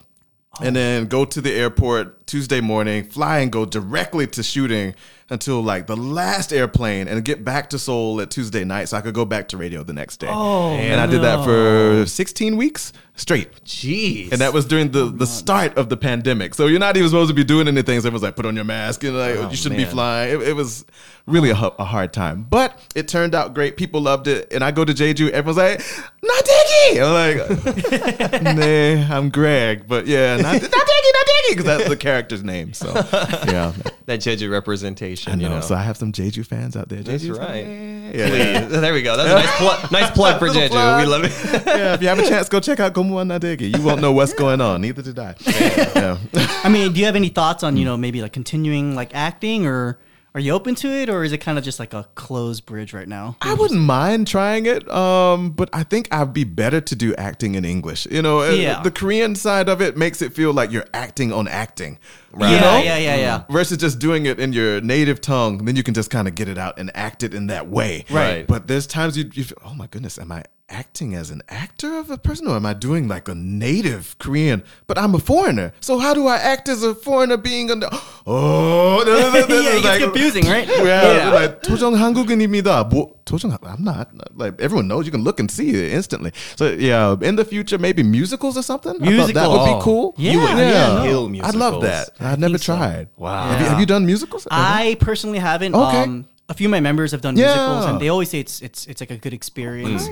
[0.60, 4.94] and then go to the airport Tuesday morning, fly and go directly to shooting
[5.30, 9.00] until like the last airplane, and get back to Seoul at Tuesday night, so I
[9.00, 10.28] could go back to radio the next day.
[10.30, 13.64] Oh, and I did that for 16 weeks straight.
[13.64, 14.32] jeez.
[14.32, 16.54] And that was during the, the start of the pandemic.
[16.54, 18.00] So you're not even supposed to be doing anything.
[18.00, 20.40] So everyone's like, put on your mask and like, oh, you shouldn't be flying.
[20.40, 20.84] It, it was
[21.26, 22.46] really a, a hard time.
[22.48, 23.76] But it turned out great.
[23.76, 24.52] People loved it.
[24.52, 25.80] And I go to Jeju, everyone's like,
[26.22, 27.02] not Diggy.
[27.02, 28.42] I'm like,
[29.08, 29.86] nah, I'm Greg.
[29.86, 31.50] But yeah, not, not Diggy, not Diggy.
[31.50, 32.72] Because that's the character's name.
[32.72, 33.72] So yeah,
[34.06, 35.32] that Jeju representation.
[35.32, 35.42] I know.
[35.42, 35.60] You know.
[35.60, 37.02] So I have some Jeju fans out there.
[37.02, 37.64] That's right.
[37.64, 38.16] fans.
[38.16, 38.28] Yeah.
[38.28, 38.80] Please.
[38.80, 39.16] There we go.
[39.16, 39.92] That's a nice plug.
[39.92, 40.68] Nice plug for Jeju.
[40.68, 41.04] plug.
[41.04, 41.32] We love it.
[41.66, 43.76] yeah, if you have a chance, go check out Gomuan Nadegi.
[43.76, 44.80] You won't know what's going on.
[44.80, 45.34] Neither did I.
[45.46, 46.18] Yeah.
[46.64, 49.66] I mean, do you have any thoughts on you know maybe like continuing like acting,
[49.66, 49.98] or
[50.34, 52.94] are you open to it, or is it kind of just like a closed bridge
[52.94, 53.36] right now?
[53.42, 57.54] I wouldn't mind trying it, um, but I think I'd be better to do acting
[57.54, 58.06] in English.
[58.10, 58.82] You know, uh, Yeah.
[58.82, 61.98] the Korean side of it makes it feel like you're acting on acting.
[62.32, 62.48] Right.
[62.48, 62.78] You Yeah, know?
[62.82, 63.42] yeah, yeah, yeah.
[63.50, 66.48] Versus just doing it in your native tongue, then you can just kind of get
[66.48, 68.06] it out and act it in that way.
[68.10, 68.46] Right.
[68.46, 71.97] But there's times you, you feel, oh my goodness, am I acting as an actor
[71.97, 74.63] of a person or am I doing like a native Korean?
[74.85, 75.71] But I'm a foreigner.
[75.79, 77.75] So how do I act as a foreigner being a,
[78.27, 80.67] oh, yeah, it gets confusing, right?
[80.67, 81.29] yeah, Yeah.
[81.33, 82.89] like 도정 한국인입니다.
[82.89, 84.09] 뭐, 도정 I'm not.
[84.35, 86.31] Like everyone knows, you can look and see it instantly.
[86.57, 88.91] So yeah, in the future, maybe musicals or something.
[89.01, 89.51] I thought that Musical.
[89.51, 89.77] would Oh.
[89.77, 90.13] be cool.
[90.17, 91.83] Yeah, You would yeah, kill I'd love musicals.
[91.83, 92.09] that.
[92.19, 92.75] I've never think so.
[92.75, 93.07] tried.
[93.15, 93.51] Wow.
[93.51, 94.47] Have you, have you done musicals?
[94.51, 95.75] I personally haven't.
[95.75, 96.03] Okay.
[96.03, 97.55] Um, a few of my members have done Yeah.
[97.55, 100.09] musicals, and they always say it's it's it's like a good experience.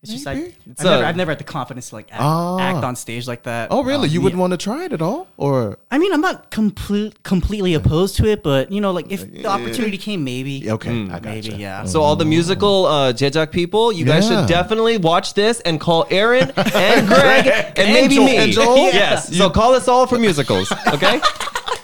[0.00, 0.48] It's just like Maybe.
[0.50, 2.58] I've, It's never, a- I've never had the confidence to like act, Ah.
[2.60, 3.68] act on stage like that.
[3.72, 4.06] oh really?
[4.08, 4.40] Um, you wouldn't yeah.
[4.42, 8.26] want to try it at all, or I mean, I'm not complete completely opposed to
[8.26, 10.70] it, but you know, like if the opportunity came, maybe.
[10.70, 11.02] okay?
[11.06, 11.82] I got Maybe, yeah.
[11.84, 14.40] So all the musical uh, Jejak people, you guys Yeah.
[14.42, 17.46] should definitely watch this and call Aaron and Greg
[17.76, 18.24] and, maybe Joel.
[18.26, 18.36] me.
[18.36, 18.76] And Joel?
[18.76, 19.36] Yes.
[19.36, 20.70] So call us all for musicals.
[20.94, 21.20] Okay.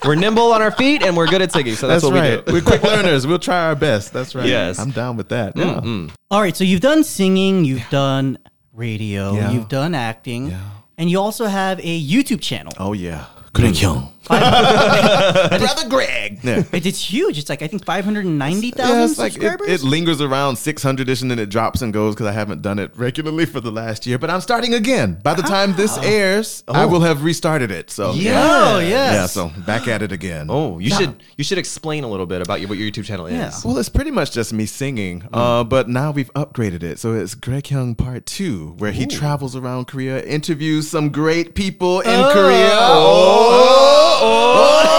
[0.04, 1.74] we're nimble on our feet and we're good at singing.
[1.74, 2.38] So that's, That's, what right.
[2.38, 2.52] we do.
[2.52, 3.26] We're quick learners.
[3.26, 4.12] We'll try our best.
[4.12, 4.46] That's right.
[4.46, 4.78] Yes.
[4.78, 5.54] I'm down with that.
[5.56, 5.80] Mm, yeah.
[5.80, 6.10] Mm.
[6.30, 8.38] All right, so you've done singing, you've done
[8.72, 9.50] radio, Yeah.
[9.52, 10.60] you've done acting, Yeah.
[10.98, 12.72] and you also have a YouTube channel.
[12.78, 13.26] Oh yeah.
[13.52, 14.12] Greg Young.
[14.28, 16.38] Brother Greg.
[16.42, 16.62] Yeah.
[16.72, 17.38] It- It's huge.
[17.38, 19.68] It's like I think 590,000 Yeah, it's like it, subscribers.
[19.68, 22.78] it lingers around 600 ish and then it drops and goes because I haven't done
[22.78, 24.18] it regularly for the last year.
[24.18, 25.18] But I'm starting again.
[25.22, 27.90] By the time this airs, I will have restarted it.
[27.90, 28.90] So oh, yes.
[28.90, 29.26] yeah.
[29.26, 30.46] So back at it again.
[30.50, 33.26] Oh, you should you should explain a little bit about your, what your YouTube channel
[33.26, 33.32] is.
[33.34, 33.52] Yeah.
[33.64, 36.98] Well, it's pretty much just me singing, uh, but now we've upgraded it.
[36.98, 42.00] So it's Greg Young Part 2, where he travels around Korea, interviews some great people
[42.00, 42.70] in Korea.
[42.72, 44.93] Oh, oh, oh,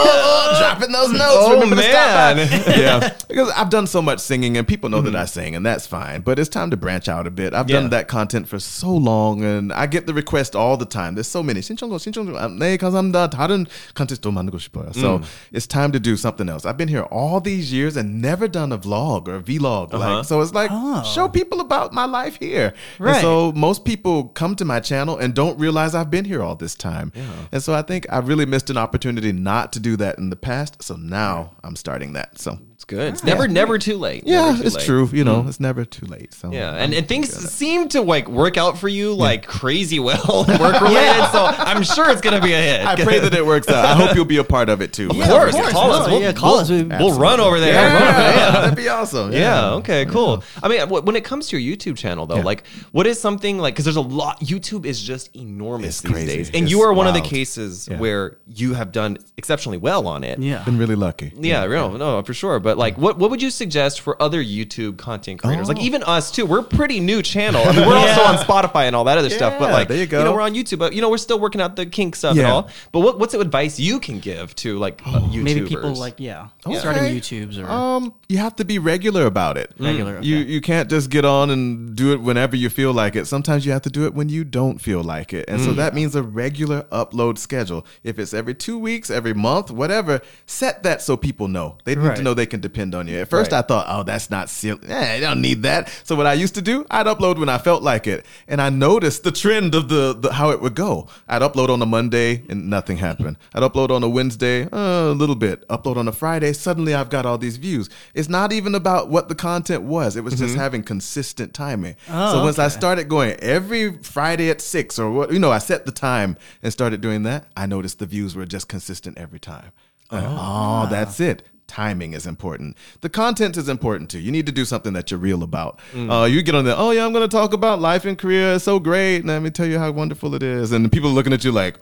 [0.74, 1.22] dropping those notes.
[1.36, 2.36] Oh, Remember to stop man.
[2.48, 2.62] man.
[2.78, 5.86] yeah, because I've done so much singing, and people know that I sing, and that's
[5.86, 6.22] fine.
[6.22, 7.54] But it's time to branch out a bit.
[7.54, 7.80] I've Yeah.
[7.80, 11.14] done that content for so long, and I get the request all the time.
[11.14, 11.61] There's so many.
[11.61, 12.36] 신청곡, 신청곡.
[12.40, 13.30] 아, 네, 감사합니다.
[13.30, 14.92] 다른 컨텐츠도 만들고 싶어요.
[14.94, 15.20] So
[15.52, 16.64] it's time to do something else.
[16.64, 19.92] I've been here all these years and never done a vlog or a vlog.
[19.92, 20.70] Like, so it's like
[21.04, 22.72] show people about my life here.
[22.98, 23.20] And Right.
[23.20, 26.74] so most people come to my channel and don't realize I've been here all this
[26.74, 27.12] time.
[27.52, 30.36] And so I think I really missed an opportunity not to do that in the
[30.36, 30.63] past.
[30.80, 32.39] so now I'm starting that.
[32.39, 33.13] So It's good.
[33.13, 34.23] It's never, never too late.
[34.26, 34.86] yeah, Never too it's late.
[34.86, 35.09] true.
[35.13, 35.47] You know, mm.
[35.47, 36.34] it's never too late.
[36.34, 40.17] So Yeah, and, and things seem to like work out for you like crazy well,
[40.59, 41.26] work related.
[41.32, 42.86] So I'm sure it's gonna be a hit.
[42.86, 43.86] I pray that it works out.
[43.86, 45.09] I hope you'll be a part of it too.
[45.09, 46.07] Of course, call us.
[46.07, 46.69] No, We'll, yeah, call us.
[46.69, 47.73] We- We'll run over there.
[47.73, 48.51] Yeah, Run over there.
[48.51, 49.32] that'd be awesome.
[49.32, 49.71] Yeah.
[49.76, 50.05] Okay.
[50.05, 50.43] Cool.
[50.61, 52.43] I mean, wh- when it comes to your YouTube channel, though, Yeah.
[52.43, 53.73] like, what is something like?
[53.73, 54.41] Because there's a lot.
[54.41, 56.36] YouTube is just enormous It's these crazy.
[56.38, 57.30] days, and It's you are one of the wild.
[57.32, 60.39] cases where you have done exceptionally well on it.
[60.39, 60.61] Yeah.
[60.65, 61.32] Been really lucky.
[61.39, 62.59] Yeah, no, no, for sure.
[62.65, 65.67] But like, what what would you suggest for other YouTube content creators?
[65.67, 65.82] Like Oh.
[65.82, 66.45] even us too.
[66.45, 67.61] We're a pretty new channel.
[67.65, 69.57] I mean, we're also on Spotify and all that other stuff.
[69.59, 70.23] But like, there you go.
[70.23, 70.80] know, we're on YouTube.
[70.80, 72.69] But you know, we're still working out the kink stuff and all.
[72.91, 75.43] But what what's the advice you can give to like uh, YouTubers?
[75.43, 76.47] Maybe people like yeah,
[76.80, 79.71] starting YouTubes or Um, you have to be regular about it.
[79.80, 80.49] Regular, You okay.
[80.51, 83.26] you can't just get on and do it whenever you feel like it.
[83.28, 85.93] Sometimes you have to do it when you don't feel like it, and so that
[85.93, 87.86] means a regular upload schedule.
[88.03, 91.78] If it's every two weeks, every month, whatever, set that so people know.
[91.84, 92.15] They need Right.
[92.17, 93.17] to know they can depend on you.
[93.19, 93.59] At first, Right.
[93.59, 94.79] I thought, oh, that's not silly.
[94.87, 95.89] Eh, I don't need that.
[96.03, 98.69] So what I used to do, I'd upload when I felt like it, and I
[98.69, 101.07] noticed the trend of the, the how it would go.
[101.27, 103.37] I'd upload on a Monday and nothing happened.
[103.53, 105.67] I'd upload on a Wednesday, uh, a little bit.
[105.67, 107.89] Upload on a Friday, suddenly I've got all these views.
[108.13, 110.15] It's not even about what the content was.
[110.15, 111.95] It was just having consistent timing.
[112.09, 115.57] Oh, so once I started going every Friday at six or what, you know, I
[115.59, 117.47] set the time and started doing that.
[117.55, 119.71] I noticed the views were just consistent every time.
[120.11, 121.43] Like, oh, that's it.
[121.68, 122.78] Timing is important.
[123.01, 124.20] The content is important too.
[124.20, 125.80] You need to do something that you're real about.
[125.95, 128.55] Uh, you get on there, oh yeah, I'm going to talk about life in Korea.
[128.55, 129.26] It's so great.
[129.26, 130.72] Let me tell you how wonderful it is.
[130.72, 131.80] And the people are looking at you like,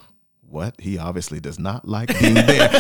[0.53, 0.79] what?
[0.79, 2.69] He obviously does not like being there.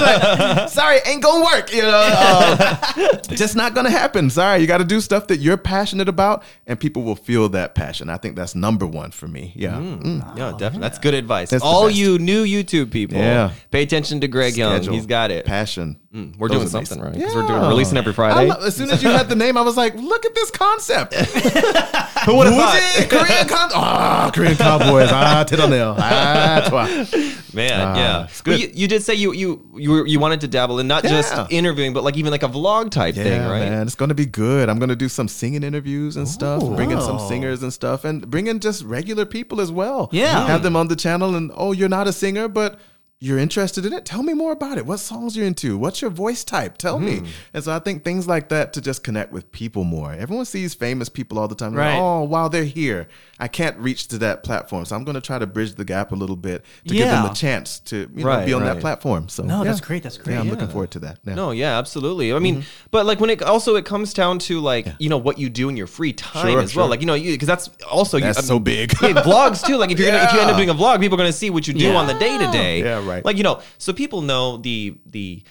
[0.00, 1.72] Like, Sorry, ain't gonna work.
[1.72, 4.30] You know, uh, just not gonna happen.
[4.30, 7.74] Sorry, you got to do stuff that you're passionate about, and people will feel that
[7.74, 8.08] passion.
[8.08, 9.52] I think that's number one for me.
[9.56, 10.36] Yeah, Mm.
[10.38, 10.80] Yeah, definitely.
[10.80, 11.50] That's good advice.
[11.50, 13.50] That's All you new YouTube people, Yeah.
[13.70, 14.82] pay attention to Greg Young.
[14.82, 15.44] He's got it.
[15.46, 15.96] Passion.
[16.12, 17.02] We're Those doing something basic.
[17.04, 18.48] right because we're doing releasing every I Friday.
[18.48, 21.14] lo- as soon as you had the name, I was like, "Look at this concept."
[22.26, 23.06] Who would have thought?
[23.08, 25.08] Korean con- Ah, Korean cowboys.
[25.12, 26.86] Ah, tiddle Ah, toi.
[27.54, 28.28] Man, Ah, yeah.
[28.44, 28.60] good.
[28.60, 31.32] you, you did say you you you, were, you wanted to dabble in not just
[31.50, 33.68] interviewing, but like even like a vlog type Yeah, thing, right?
[33.68, 34.68] man, it's gonna be good.
[34.68, 38.28] I'm gonna do some singing interviews and stuff, bring in some singers and stuff, and
[38.30, 40.08] bring in just regular people as well.
[40.12, 40.46] Yeah.
[40.46, 41.34] have them on the channel.
[41.34, 42.78] And oh, you're not a singer, but
[43.22, 44.06] you're interested in it.
[44.06, 44.86] Tell me more about it.
[44.86, 45.76] What songs you're into?
[45.76, 46.78] What's your voice type?
[46.78, 47.04] Tell Hmm.
[47.04, 47.22] me.
[47.52, 50.12] And so I think things like that to just connect with people more.
[50.14, 51.74] Everyone sees famous people all the time.
[51.74, 52.00] They're like, Right.
[52.00, 53.08] oh, wow, they're here.
[53.38, 56.14] I can't reach to that platform, so I'm gonna try to bridge the gap a
[56.14, 58.74] little bit to give them a chance to you know, Right, be on right.
[58.74, 59.28] that platform.
[59.28, 60.02] So No, that's great.
[60.02, 60.34] That's great.
[60.34, 60.52] Yeah, I'm Yeah.
[60.52, 61.18] looking forward to that.
[61.26, 61.34] Yeah.
[61.34, 62.32] No, yeah, absolutely.
[62.32, 62.64] I mean, Mm-hmm.
[62.90, 65.68] but like when it also it comes down to like you know what you do
[65.68, 66.86] in your free time Sure, as well.
[66.88, 68.94] Like you know, because that's also you, That's I so mean, big.
[69.02, 69.76] yeah, vlogs too.
[69.76, 71.50] Like if you're gonna if you end up doing a vlog, people are gonna see
[71.50, 71.96] what you do Yeah.
[71.96, 72.80] on the day to day.
[72.80, 73.09] Yeah, right.
[73.24, 75.42] Like you know, so people know the the.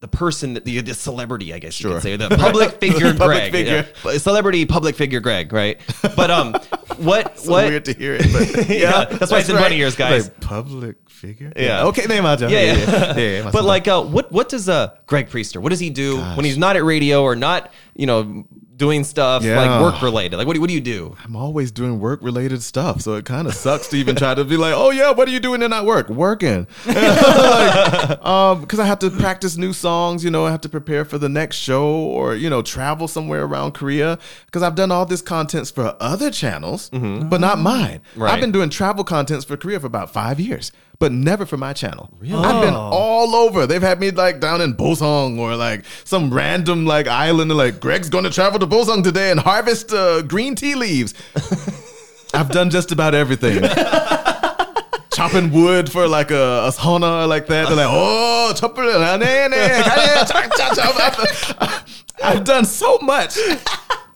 [0.00, 1.94] The person, that the, the celebrity, I guess you Sure.
[1.94, 3.88] could say, the public figure, Public Greg, figure.
[4.04, 4.18] Yeah.
[4.18, 5.80] celebrity, public figure, Greg, right?
[6.14, 6.52] But um,
[6.98, 7.66] what So what?
[7.66, 10.28] weird to hear it, but Yeah, that's why it's in bunny ears, guys.
[10.28, 11.52] Like public figure.
[11.56, 11.86] Yeah.
[11.86, 12.38] Okay, name out.
[12.38, 12.74] Yeah, yeah.
[12.76, 13.16] yeah.
[13.16, 15.60] yeah, but like, uh, what what does uh Greg Priester?
[15.60, 18.44] What does he do when he's not at radio or not, you know,
[18.78, 19.60] doing stuff Yeah.
[19.60, 20.36] like work related?
[20.38, 21.14] Like, what do what do you do?
[21.24, 24.44] I'm always doing work related stuff, so it kind of sucks to even try to
[24.44, 26.08] be like, oh yeah, what are you doing in that work?
[26.08, 30.24] Working, like, um, because I have to practice new songs.
[30.24, 33.44] You know, I have to prepare for the next show, or you know, travel somewhere
[33.44, 34.18] around Korea.
[34.46, 38.00] Because I've done all this contents for other channels, but not mine.
[38.16, 38.32] Right.
[38.32, 40.72] I've been doing travel contents for Korea for about five years.
[41.00, 42.10] But never for my channel.
[42.22, 43.68] I've been all over.
[43.68, 47.56] They've had me like down in Boseong or like some random like island.
[47.56, 51.14] Like Greg's going to travel to Boseong today and harvest uh, green tea leaves.
[52.34, 53.62] I've done just about everything.
[55.12, 57.68] Chopping wood for like a, a sauna like that.
[57.68, 61.84] They're like, oh, chop it, uh, nee, nee, kaya, chop, chop, chop."
[62.22, 63.36] I've done so much.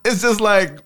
[0.04, 0.78] It's just like,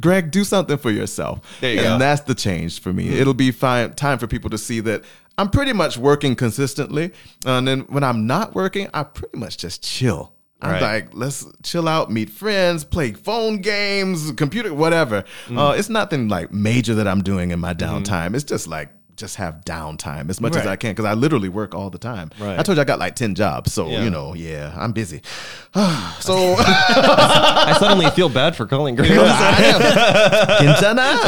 [0.00, 1.58] Greg, do something for yourself.
[1.60, 1.98] There you and go.
[1.98, 3.08] that's the change for me.
[3.18, 5.02] It'll be fine, time for people to see that
[5.40, 7.12] I'm pretty much working consistently.
[7.46, 10.32] And then when I'm not working, I pretty much just chill.
[10.60, 10.82] I'm Right.
[10.82, 15.24] like, let's chill out, meet friends, play phone games, computer, whatever.
[15.50, 18.34] Uh, it's nothing like major that I'm doing in my downtime.
[18.34, 18.90] It's just like
[19.20, 20.62] just have downtime as much right.
[20.62, 22.30] as I can because I literally work all the time.
[22.40, 22.58] Right.
[22.58, 23.72] I told you I got like 10 jobs.
[23.72, 24.02] So, yeah.
[24.02, 25.20] you know, yeah, I'm busy.
[25.74, 25.74] so
[26.58, 29.12] I suddenly feel bad for calling Green.
[29.12, 31.18] Quintana,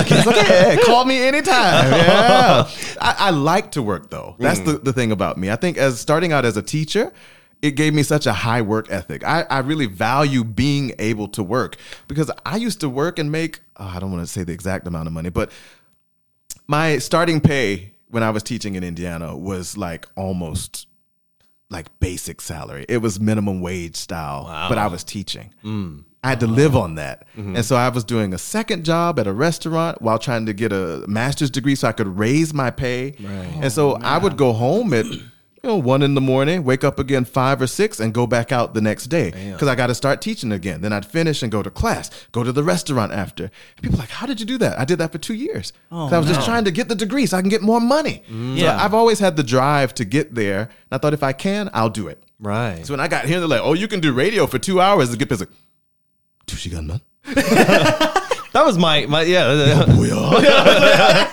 [0.84, 1.92] call me anytime.
[2.02, 2.68] Yeah.
[3.00, 4.36] I, I, like to work though.
[4.38, 4.64] That's mm.
[4.64, 5.50] the, the thing about me.
[5.50, 7.12] I think as starting out as a teacher,
[7.60, 9.24] it gave me such a high work ethic.
[9.24, 11.76] I, I really value being able to work
[12.08, 14.86] because I used to work and make, oh, I don't want to say the exact
[14.86, 15.52] amount of money, but
[16.66, 20.86] my starting pay when I was teaching in Indiana was like almost
[21.70, 22.84] like basic salary.
[22.88, 25.52] It was minimum wage style, but I was teaching.
[25.64, 26.04] Mm.
[26.24, 27.26] I had to live on that.
[27.36, 27.56] Mm-hmm.
[27.56, 30.72] And so I was doing a second job at a restaurant while trying to get
[30.72, 33.16] a master's degree so I could raise my pay.
[33.60, 35.06] And so oh, I would go home at
[35.62, 38.50] you know, one in the morning, wake up again five or six, and go back
[38.50, 40.80] out the next day because I got to start teaching again.
[40.80, 43.44] Then I'd finish and go to class, go to the restaurant after.
[43.44, 44.78] And people like, how did you do that?
[44.78, 45.72] I did that for two years.
[45.92, 48.24] Oh, I was just trying to get the degree so I can get more money.
[48.28, 48.58] Mm.
[48.58, 48.82] Yeah.
[48.82, 50.62] I've always had the drive to get there.
[50.62, 52.22] And I thought if I can, I'll do it.
[52.40, 52.84] Right.
[52.84, 55.10] So when I got here, they're like, oh, you can do radio for two hours
[55.10, 55.46] to get busy.
[56.70, 57.00] gun man.
[58.52, 59.84] That was my my yeah.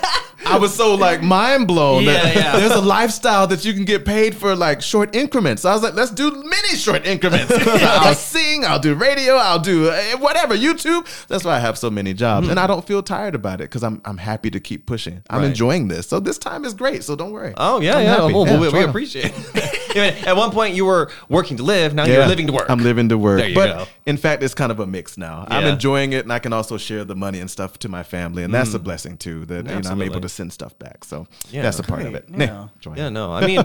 [0.50, 2.58] I was so like mind blown that Yeah, yeah.
[2.58, 5.64] there's a lifestyle that you can get paid for like short increments.
[5.64, 7.52] I was like, let's do many short increments.
[7.66, 11.06] I'll sing, I'll do radio, I'll do uh, whatever, YouTube.
[11.28, 12.48] That's why I have so many jobs.
[12.48, 15.22] And I don't feel tired about it because I'm, I'm happy to keep pushing.
[15.30, 15.46] I'm Right.
[15.48, 16.06] enjoying this.
[16.08, 17.02] So this time is great.
[17.04, 17.54] So don't worry.
[17.56, 18.26] Oh yeah, I'm yeah.
[18.26, 20.26] Well, Yeah, we, we appreciate it.
[20.26, 21.94] At one point, you were working to live.
[21.94, 22.68] Now you're living to work.
[22.70, 23.40] I'm living to work.
[23.40, 23.86] There you but go.
[24.06, 25.46] in fact, it's kind of a mix now.
[25.48, 28.42] I'm enjoying it, and I can also share the money and stuff to my family,
[28.44, 29.44] and that's a blessing too.
[29.46, 31.04] That you know, I'm able to send stuff back.
[31.04, 31.62] So Yeah.
[31.62, 32.24] that's a part of it.
[32.28, 32.68] Yeah.
[32.86, 33.30] Nah, yeah, no.
[33.32, 33.60] I mean,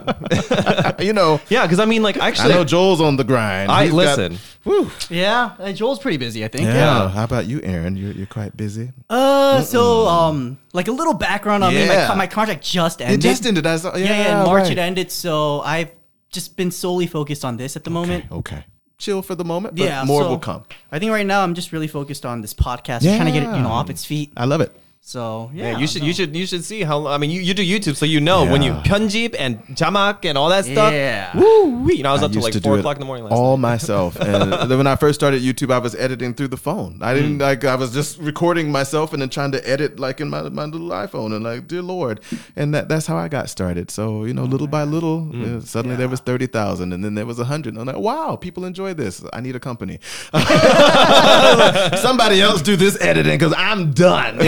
[1.07, 1.39] you know.
[1.49, 3.71] yeah, because I mean, like, I actually, know Joel's on the grind.
[3.71, 4.38] I He's got- listen.
[4.63, 4.91] whew.
[5.09, 6.65] Yeah, uh, Joel's pretty busy, I think.
[6.65, 7.09] Yeah.
[7.09, 7.95] How about you, Aaron?
[7.95, 8.91] You're, you're quite busy.
[9.09, 11.88] Uh, so um, like a little background on me.
[11.88, 12.13] My, Yeah.
[12.15, 13.11] my contract just ended.
[13.11, 13.32] It ended.
[13.32, 13.65] just ended.
[13.65, 14.71] I saw, yeah, yeah, yeah, in March right.
[14.73, 15.11] it ended.
[15.11, 15.91] So I've
[16.30, 18.26] just been solely focused on this at the moment.
[18.32, 18.65] Okay.
[18.97, 20.63] Chill for the moment, but Yeah, more so will come.
[20.91, 23.15] I think right now I'm just really focused on this podcast, yeah.
[23.17, 24.32] trying to get it, you know, off its feet.
[24.38, 24.71] I love it.
[25.08, 26.08] So yeah, Yeah, you should no.
[26.08, 28.43] you should you should see how I mean you, you do YouTube so you know
[28.51, 28.82] when you Yeah.
[28.82, 30.91] 편집 and jamak and all that stuff.
[30.93, 31.30] Yeah.
[31.38, 33.26] Woo you know I was I up till like to four o'clock in the morning
[33.26, 33.70] last all night.
[33.74, 34.18] myself.
[34.20, 36.97] And then when I first started YouTube, I was editing through the phone.
[37.03, 40.28] I didn't like I was just recording myself and then trying to edit like in
[40.32, 42.20] my, my little iPhone and like, dear Lord.
[42.56, 43.91] And that that's how I got started.
[43.91, 45.58] So, you know, little by little, Hmm.
[45.58, 47.78] uh, suddenly there was 30,000 and then there was a 100.
[47.78, 49.24] I'm like, wow, people enjoy this.
[49.34, 49.99] I need a company.
[52.08, 54.39] Somebody else do this editing because I'm done.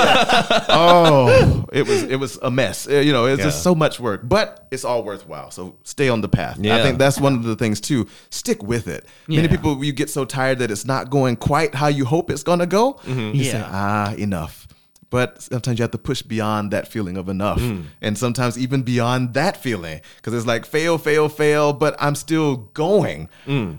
[0.68, 2.88] oh, it was it was a mess.
[2.88, 5.50] Uh, You know, it's just so much work, but it's all worthwhile.
[5.50, 6.58] So stay on the path.
[6.60, 6.76] Yeah.
[6.76, 8.06] I think that's one of the things too.
[8.30, 9.04] Stick with it.
[9.28, 12.42] Many people, you get so tired that it's not going quite how you hope it's
[12.42, 12.98] going to go.
[13.06, 13.68] You say, Yeah.
[13.70, 14.66] ah, enough.
[15.10, 17.60] But sometimes you have to push beyond that feeling of enough,
[18.00, 22.56] and sometimes even beyond that feeling, because it's like fail, fail, fail, but I'm still
[22.74, 23.28] going.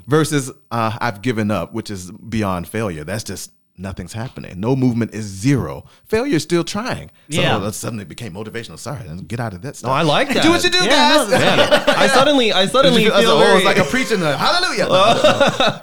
[0.08, 3.06] Versus uh, I've given up, which is beyond failure.
[3.06, 4.60] That's just nothing's happening.
[4.60, 5.86] No movement is zero.
[6.06, 7.10] Failure is still trying.
[7.32, 7.72] So Yeah.
[7.72, 8.78] suddenly became motivational.
[8.78, 9.90] Sorry, get out of that stuff.
[9.90, 10.44] No, I like that.
[10.44, 11.32] Do what you do, Yeah, guys.
[11.32, 14.22] no, Man, I suddenly I suddenly feel oh, very, it's like a preaching.
[14.22, 14.88] uh, hallelujah.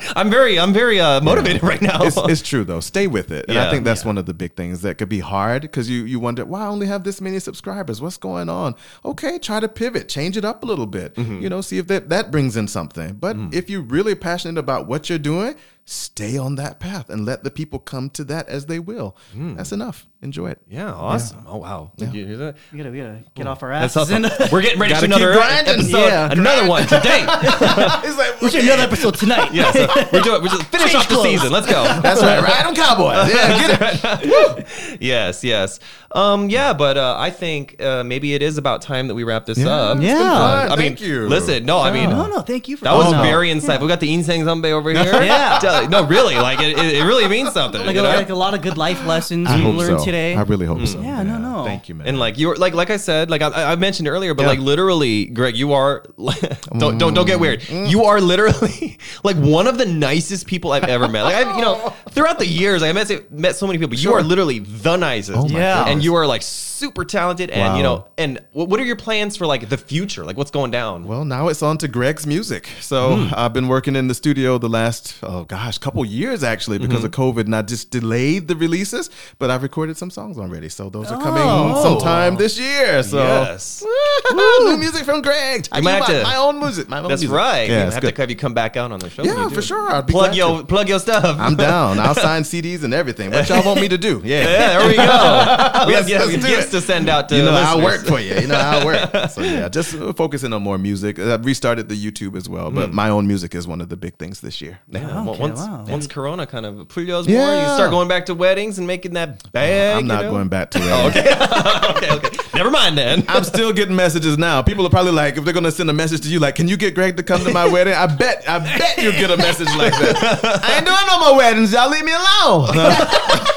[0.17, 2.03] I'm very I'm very uh, motivated right now.
[2.03, 2.81] it's, it's true though.
[2.81, 3.67] Stay with it, and Yeah.
[3.67, 6.21] I think that's one of the big things that could be hard because you you
[6.21, 8.01] wonder why I only have this many subscribers.
[8.01, 8.75] What's going on?
[9.05, 11.15] Okay, try to pivot, change it up a little bit.
[11.15, 11.41] Mm-hmm.
[11.43, 13.15] You know, see if that that brings in something.
[13.15, 13.53] But Mm.
[13.55, 15.55] if you're really passionate about what you're doing,
[15.91, 19.17] stay on that path and let the people come to that as they will.
[19.35, 20.07] That's enough.
[20.21, 20.59] Enjoy it.
[20.69, 20.75] Mm.
[20.75, 21.45] yeah, awesome.
[21.47, 21.93] Oh wow.
[21.97, 22.57] Did you hear that?
[22.73, 24.11] we gotta we gotta get off our That's asses.
[24.13, 24.25] awesome.
[24.25, 25.75] and- We're getting ready for Gotta keep another grinding.
[25.75, 26.07] episode.
[26.09, 26.33] Yeah.
[26.33, 27.25] Another one today.
[28.09, 29.53] It's like we should another episode tonight.
[29.55, 29.75] yes,
[30.13, 30.43] we're doing.
[30.43, 31.27] We're just finish Change off the clothes.
[31.27, 31.53] season.
[31.53, 31.85] Let's go.
[32.03, 32.43] That's right.
[32.43, 33.35] Ride on Cowboys.
[33.35, 34.67] Yeah, get it.
[35.01, 35.81] yes, yes.
[36.11, 39.45] Um, yeah, but uh, I think uh, maybe it is about time that we wrap
[39.45, 40.01] this Yeah, up.
[40.01, 40.17] Yeah.
[40.17, 40.73] fun.
[40.73, 41.29] I mean, Thank you.
[41.29, 43.83] listen, no, I mean, No, no, thank you for that was very insightful.
[43.83, 44.99] We got the Insang Zambe over here.
[45.29, 45.59] Yeah.
[45.61, 47.85] Tell- no, really, like it, it, it really means something.
[47.85, 48.09] like, you a, know?
[48.17, 50.05] like a lot of good life lessons I we hope learned so.
[50.05, 50.35] today.
[50.35, 51.01] I really hope so.
[51.01, 51.65] Yeah, no, no.
[51.65, 52.07] Thank you, man.
[52.07, 54.49] And like you were like like I said, like I, I mentioned earlier, but Yeah.
[54.49, 56.05] like literally, Greg, you are
[56.79, 57.61] don't don't don't get weird.
[57.61, 57.91] Mm.
[57.91, 61.25] You are literally like one of the nicest people I've ever met.
[61.25, 63.95] Like I've you know, throughout the years, I met met so many people.
[63.97, 64.19] You Sure.
[64.19, 65.39] are literally the nicest.
[65.39, 65.87] Oh my Yeah.
[65.89, 66.43] and you are like
[66.79, 67.51] super talented.
[67.51, 70.25] And you know, and what are your plans for like the future?
[70.25, 71.07] Like what's going down?
[71.07, 72.69] Well, now it's on to Greg's music.
[72.81, 73.35] So hmm.
[73.35, 77.11] I've been working in the studio the last, oh gosh, couple years actually because of
[77.11, 77.39] mm-hmm.
[77.39, 79.11] COVID, and I just delayed the releases.
[79.39, 81.83] But I've recorded some songs already, so those are coming Oh.
[81.83, 83.03] sometime this year.
[83.03, 83.85] So Yes.
[84.33, 85.69] New music from Greg.
[85.73, 86.89] I might have my, to- my own music.
[86.89, 87.37] My own That's music.
[87.37, 87.69] right.
[87.69, 88.15] Yeah, have good.
[88.15, 89.23] to have you come back out on the show.
[89.25, 89.91] Yeah, for sure.
[89.91, 90.65] I'd Plug your to.
[90.67, 91.37] plug your stuff.
[91.39, 91.99] I'm down.
[91.99, 93.31] I'll sign CDs and everything.
[93.31, 94.21] What y'all want me to do?
[94.25, 94.43] Yeah.
[94.43, 95.03] yeah, there we go.
[95.87, 96.37] we have, Let's- yeah, let's we
[96.69, 96.77] have do gifts it.
[96.77, 98.03] list to send out to you know, I'll listeners.
[98.03, 98.35] work for you.
[98.41, 99.11] You know, I'll work.
[99.31, 101.19] So yeah, just uh, focusing on more music.
[101.19, 104.17] I've restarted the YouTube as well, but my own music is one of the big
[104.19, 104.79] things this year.
[104.89, 105.85] Yeah, well, Okay, once wow.
[105.89, 109.51] once Corona kind of pulls more, you start going back to weddings and making that
[109.53, 109.99] bag.
[109.99, 110.31] I'm not you know?
[110.33, 111.95] going back to that.
[111.97, 112.37] okay, okay.
[112.55, 113.25] Never mind then.
[113.29, 114.63] I'm still getting messages now.
[114.63, 116.77] People are probably like, if they're gonna send a message to you, like, "Can you
[116.77, 119.69] get Greg to come to my wedding?" I bet, I bet you'll get a message
[119.77, 120.63] like that.
[120.65, 121.73] I ain't doing no more weddings.
[121.73, 123.55] Y'all leave me alone.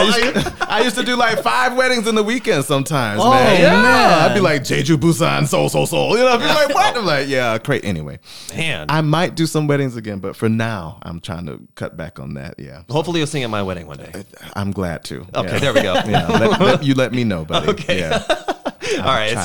[0.00, 3.82] I used, I used to do like five weddings in the weekend sometimes, Oh, man.
[3.82, 4.30] man.
[4.30, 6.10] I'd be like Jeju Busan, so so so.
[6.16, 6.96] You know, I'd be like, what?
[6.96, 7.84] I'm like, yeah, great.
[7.84, 8.18] Anyway,
[8.54, 12.18] Man, I might do some weddings again, but for now, I'm trying to cut back
[12.18, 12.54] on that.
[12.58, 14.24] Yeah, hopefully you'll sing at my wedding one day.
[14.54, 15.26] I'm glad to.
[15.34, 15.58] Okay, yeah.
[15.58, 15.94] there we go.
[15.94, 17.68] Yeah, let, let- you let me know, buddy.
[17.70, 18.00] Okay.
[18.00, 18.24] Yeah.
[18.98, 19.36] All right.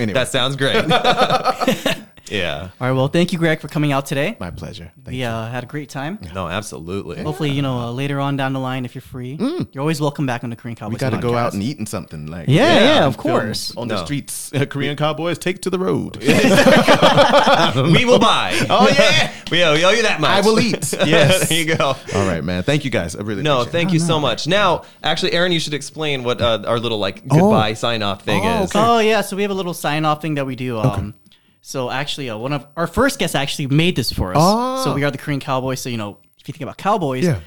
[0.00, 0.12] Anyway.
[0.14, 0.84] that sounds great.
[2.30, 2.68] Yeah.
[2.80, 2.92] All right.
[2.92, 4.36] Well, thank you, Greg, for coming out today.
[4.40, 4.90] My pleasure.
[5.04, 6.18] Thank We uh, had a great time.
[6.34, 7.22] No, absolutely.
[7.22, 9.36] Hopefully, you know, uh, later on down the line, if you're free,
[9.72, 10.94] you're always welcome back on the Korean Cowboys.
[10.94, 13.74] We got to go out and eat and something like Yeah, Yeah, yeah, of course.
[13.76, 13.96] on No.
[13.96, 14.50] the streets.
[14.70, 16.16] Korean cowboys take to the road.
[17.92, 18.52] we will buy.
[18.70, 19.32] Oh, yeah.
[19.50, 20.30] we owe, we owe you that much.
[20.30, 20.92] I will eat.
[21.04, 21.48] Yes.
[21.48, 21.94] there you go.
[22.14, 22.62] All right, man.
[22.62, 23.14] Thank you guys.
[23.16, 24.46] I really No, appreciate thank you so much.
[24.46, 28.42] Now, actually, Aaron, you should explain what uh, our little like goodbye sign off thing
[28.44, 28.70] Oh, is.
[28.70, 28.78] okay.
[28.84, 30.78] Oh yeah, so we have a little sign off thing that we do.
[30.78, 31.14] Um,
[31.66, 34.36] so actually, uh, one of our first guests actually made this for us.
[34.38, 34.84] Oh.
[34.84, 35.80] So we are the Korean Cowboys.
[35.80, 37.24] So you know, if you think about cowboys.
[37.24, 37.40] Yeah.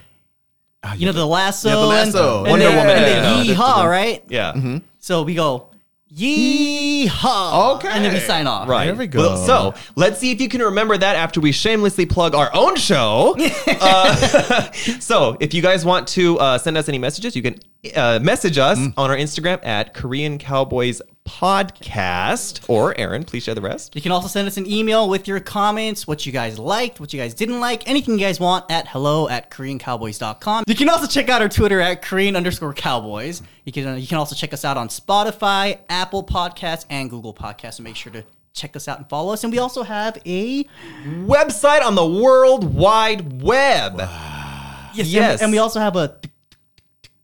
[0.84, 2.38] Ah, you know the lasso, Yeah, the lasso.
[2.46, 3.56] and, and Wonder the, Woman, and the yeah.
[3.56, 4.24] yeehaw, right?
[4.28, 4.54] Yeah.
[4.54, 4.78] Mm-hmm.
[4.98, 5.70] So we go
[6.12, 7.90] yeehaw, Okay.
[7.90, 8.68] and then we sign off.
[8.68, 8.86] Right.
[8.86, 9.20] There we go.
[9.20, 12.76] Well, so let's see if you can remember that after we shamelessly plug our own
[12.76, 13.36] show.
[13.80, 17.60] Uh, so if you guys want to uh, send us any messages, you can
[17.96, 18.94] uh, message us Mm.
[18.98, 22.62] on our Instagram at Korean Cowboys Podcast.
[22.70, 23.96] Or Aaron, please share the rest.
[23.96, 27.14] You can also send us an email with your comments, what you guys liked, what
[27.14, 30.64] you guys didn't like, anything you guys want at hello at koreancowboys.com.
[30.68, 33.42] You can also check out our Twitter at Korean underscore cowboys.
[33.66, 37.34] You can, uh, you can also check us out on Spotify, Apple Podcasts, and Google
[37.34, 37.76] Podcasts.
[37.76, 38.24] So make sure to
[38.54, 39.44] check us out and follow us.
[39.44, 40.64] And we also have a
[41.06, 43.98] Website on the World Wide Web.
[44.00, 45.42] yes, and- Yes.
[45.42, 46.16] and, we also have a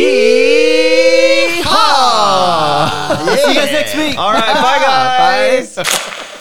[3.27, 4.17] See you guys next week.
[4.17, 5.77] All right, bye guys.